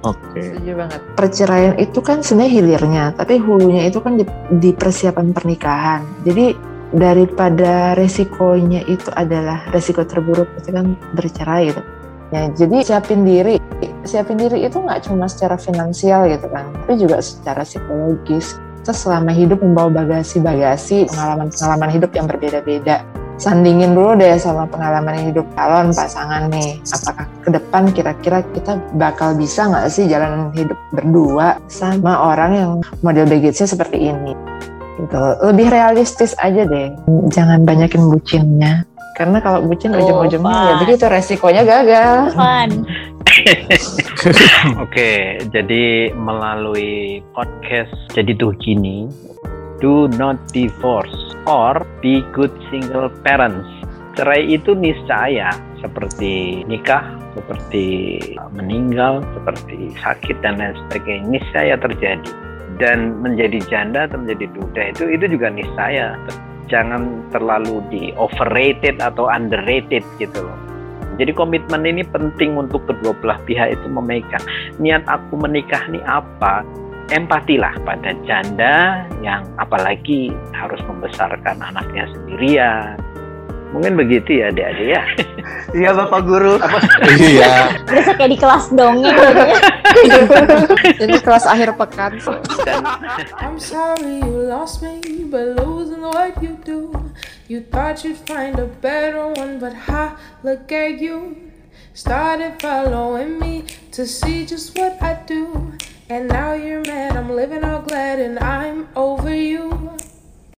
Oke. 0.00 0.40
Setuju 0.40 0.72
banget. 0.80 1.00
Perceraian 1.12 1.74
itu 1.76 2.00
kan 2.00 2.24
sebenarnya 2.24 2.52
hilirnya, 2.56 3.04
tapi 3.12 3.36
hulunya 3.36 3.84
itu 3.84 4.00
kan 4.00 4.16
di, 4.16 4.24
di 4.56 4.72
persiapan 4.72 5.36
pernikahan. 5.36 6.00
Jadi 6.24 6.69
daripada 6.90 7.94
resikonya 7.94 8.82
itu 8.90 9.10
adalah 9.14 9.62
resiko 9.70 10.02
terburuk 10.02 10.50
itu 10.58 10.74
kan 10.74 10.98
bercerai 11.14 11.70
gitu. 11.70 11.82
Ya, 12.30 12.46
jadi 12.54 12.76
siapin 12.86 13.26
diri, 13.26 13.58
siapin 14.06 14.38
diri 14.38 14.62
itu 14.62 14.78
nggak 14.78 15.10
cuma 15.10 15.26
secara 15.26 15.58
finansial 15.58 16.30
gitu 16.30 16.46
kan, 16.46 16.70
tapi 16.86 16.94
juga 16.94 17.18
secara 17.18 17.66
psikologis. 17.66 18.54
Kita 18.80 18.94
selama 18.94 19.34
hidup 19.34 19.60
membawa 19.60 19.90
bagasi-bagasi 20.02 21.10
pengalaman-pengalaman 21.10 21.90
hidup 21.90 22.10
yang 22.14 22.30
berbeda-beda. 22.30 23.02
Sandingin 23.40 23.96
dulu 23.96 24.20
deh 24.20 24.36
sama 24.36 24.68
pengalaman 24.68 25.32
hidup 25.32 25.48
calon 25.56 25.90
pasangan 25.96 26.52
nih. 26.52 26.76
Apakah 26.92 27.26
ke 27.40 27.48
depan 27.50 27.82
kira-kira 27.92 28.44
kita 28.52 28.78
bakal 29.00 29.32
bisa 29.34 29.66
nggak 29.66 29.88
sih 29.88 30.06
jalan 30.06 30.52
hidup 30.52 30.76
berdua 30.92 31.56
sama 31.66 32.30
orang 32.30 32.52
yang 32.52 32.72
model 33.02 33.26
begitu 33.26 33.64
seperti 33.66 34.12
ini? 34.12 34.32
Gitu. 35.00 35.24
Lebih 35.40 35.66
realistis 35.72 36.36
aja 36.36 36.68
deh. 36.68 36.92
Jangan 37.32 37.64
banyakin 37.64 38.04
bucinnya. 38.10 38.84
Karena 39.16 39.36
kalau 39.44 39.60
bucin 39.68 39.92
Oh, 39.92 40.00
ujung-ujungnya 40.00 40.48
ya 40.48 40.74
begitu 40.80 41.04
resikonya 41.04 41.62
gagal. 41.64 42.32
Fun. 42.32 42.88
Oke, 44.84 45.44
jadi 45.52 46.12
melalui 46.16 47.20
podcast 47.36 47.92
jadi 48.16 48.32
tuh 48.40 48.56
gini, 48.56 49.12
do 49.84 50.08
not 50.16 50.40
divorce 50.56 51.36
or 51.44 51.84
be 52.00 52.24
good 52.32 52.52
single 52.72 53.12
parents. 53.20 53.68
Cerai 54.16 54.48
itu 54.48 54.72
niscaya 54.72 55.52
seperti 55.84 56.64
nikah, 56.64 57.04
seperti 57.36 58.18
meninggal, 58.56 59.20
seperti 59.36 59.92
sakit 60.00 60.36
dan 60.40 60.56
lain 60.56 60.76
sebagainya 60.88 61.28
niscaya 61.28 61.74
terjadi. 61.76 62.32
Dan 62.80 63.20
menjadi 63.20 63.60
janda 63.68 64.08
atau 64.08 64.24
menjadi 64.24 64.48
duda 64.56 64.82
itu 64.96 65.04
itu 65.12 65.24
juga 65.36 65.52
niscaya. 65.52 66.16
Jangan 66.72 67.28
terlalu 67.34 67.84
di 67.92 68.02
overrated 68.16 68.98
atau 69.04 69.28
underrated 69.28 70.00
gitu 70.16 70.38
loh. 70.40 70.58
Jadi 71.20 71.36
komitmen 71.36 71.84
ini 71.84 72.00
penting 72.08 72.56
untuk 72.56 72.88
kedua 72.88 73.12
belah 73.20 73.36
pihak 73.44 73.76
itu 73.76 73.86
memegang 73.92 74.40
niat 74.80 75.04
aku 75.04 75.36
menikah 75.36 75.84
nih 75.92 76.00
apa 76.08 76.64
empatilah 77.12 77.74
pada 77.82 78.16
janda 78.24 79.04
yang 79.20 79.42
apalagi 79.58 80.32
harus 80.56 80.80
membesarkan 80.88 81.60
anaknya 81.60 82.08
sendirian. 82.16 82.96
Mungkin 83.70 83.94
begitu 83.94 84.42
ya 84.42 84.50
adik-adik 84.50 84.88
ya. 84.98 85.02
Iya 85.70 85.94
Bapak 85.94 86.26
Guru. 86.26 86.58
iya 87.14 87.70
Berasa 87.86 88.10
kayak 88.18 88.30
di 88.34 88.38
kelas 88.42 88.74
dongeng 88.74 89.14
gitu 89.14 89.38
ya. 89.38 89.58
Ini 90.98 91.16
kelas 91.26 91.46
akhir 91.46 91.78
pekan. 91.78 92.18
Dan 92.66 92.82
I'm 93.38 93.54
sorry 93.62 94.18
you 94.18 94.50
lost 94.50 94.82
me, 94.82 94.98
but 95.30 95.54
losing 95.62 96.02
what 96.02 96.34
you 96.42 96.58
do. 96.66 96.90
You 97.46 97.62
thought 97.62 98.02
you'd 98.02 98.18
find 98.18 98.58
a 98.58 98.66
better 98.66 99.30
one, 99.30 99.62
but 99.62 99.86
ha, 99.86 100.18
look 100.42 100.74
at 100.74 100.98
you. 100.98 101.38
Started 101.94 102.58
following 102.58 103.38
me 103.38 103.70
to 103.94 104.06
see 104.10 104.42
just 104.42 104.74
what 104.74 104.98
I 104.98 105.22
do. 105.22 105.74
And 106.10 106.26
now 106.26 106.58
you're 106.58 106.82
mad, 106.82 107.14
I'm 107.14 107.30
living 107.30 107.62
all 107.62 107.82
glad, 107.86 108.18
and 108.18 108.42
I'm 108.42 108.90
over 108.98 109.30
you. 109.30 109.94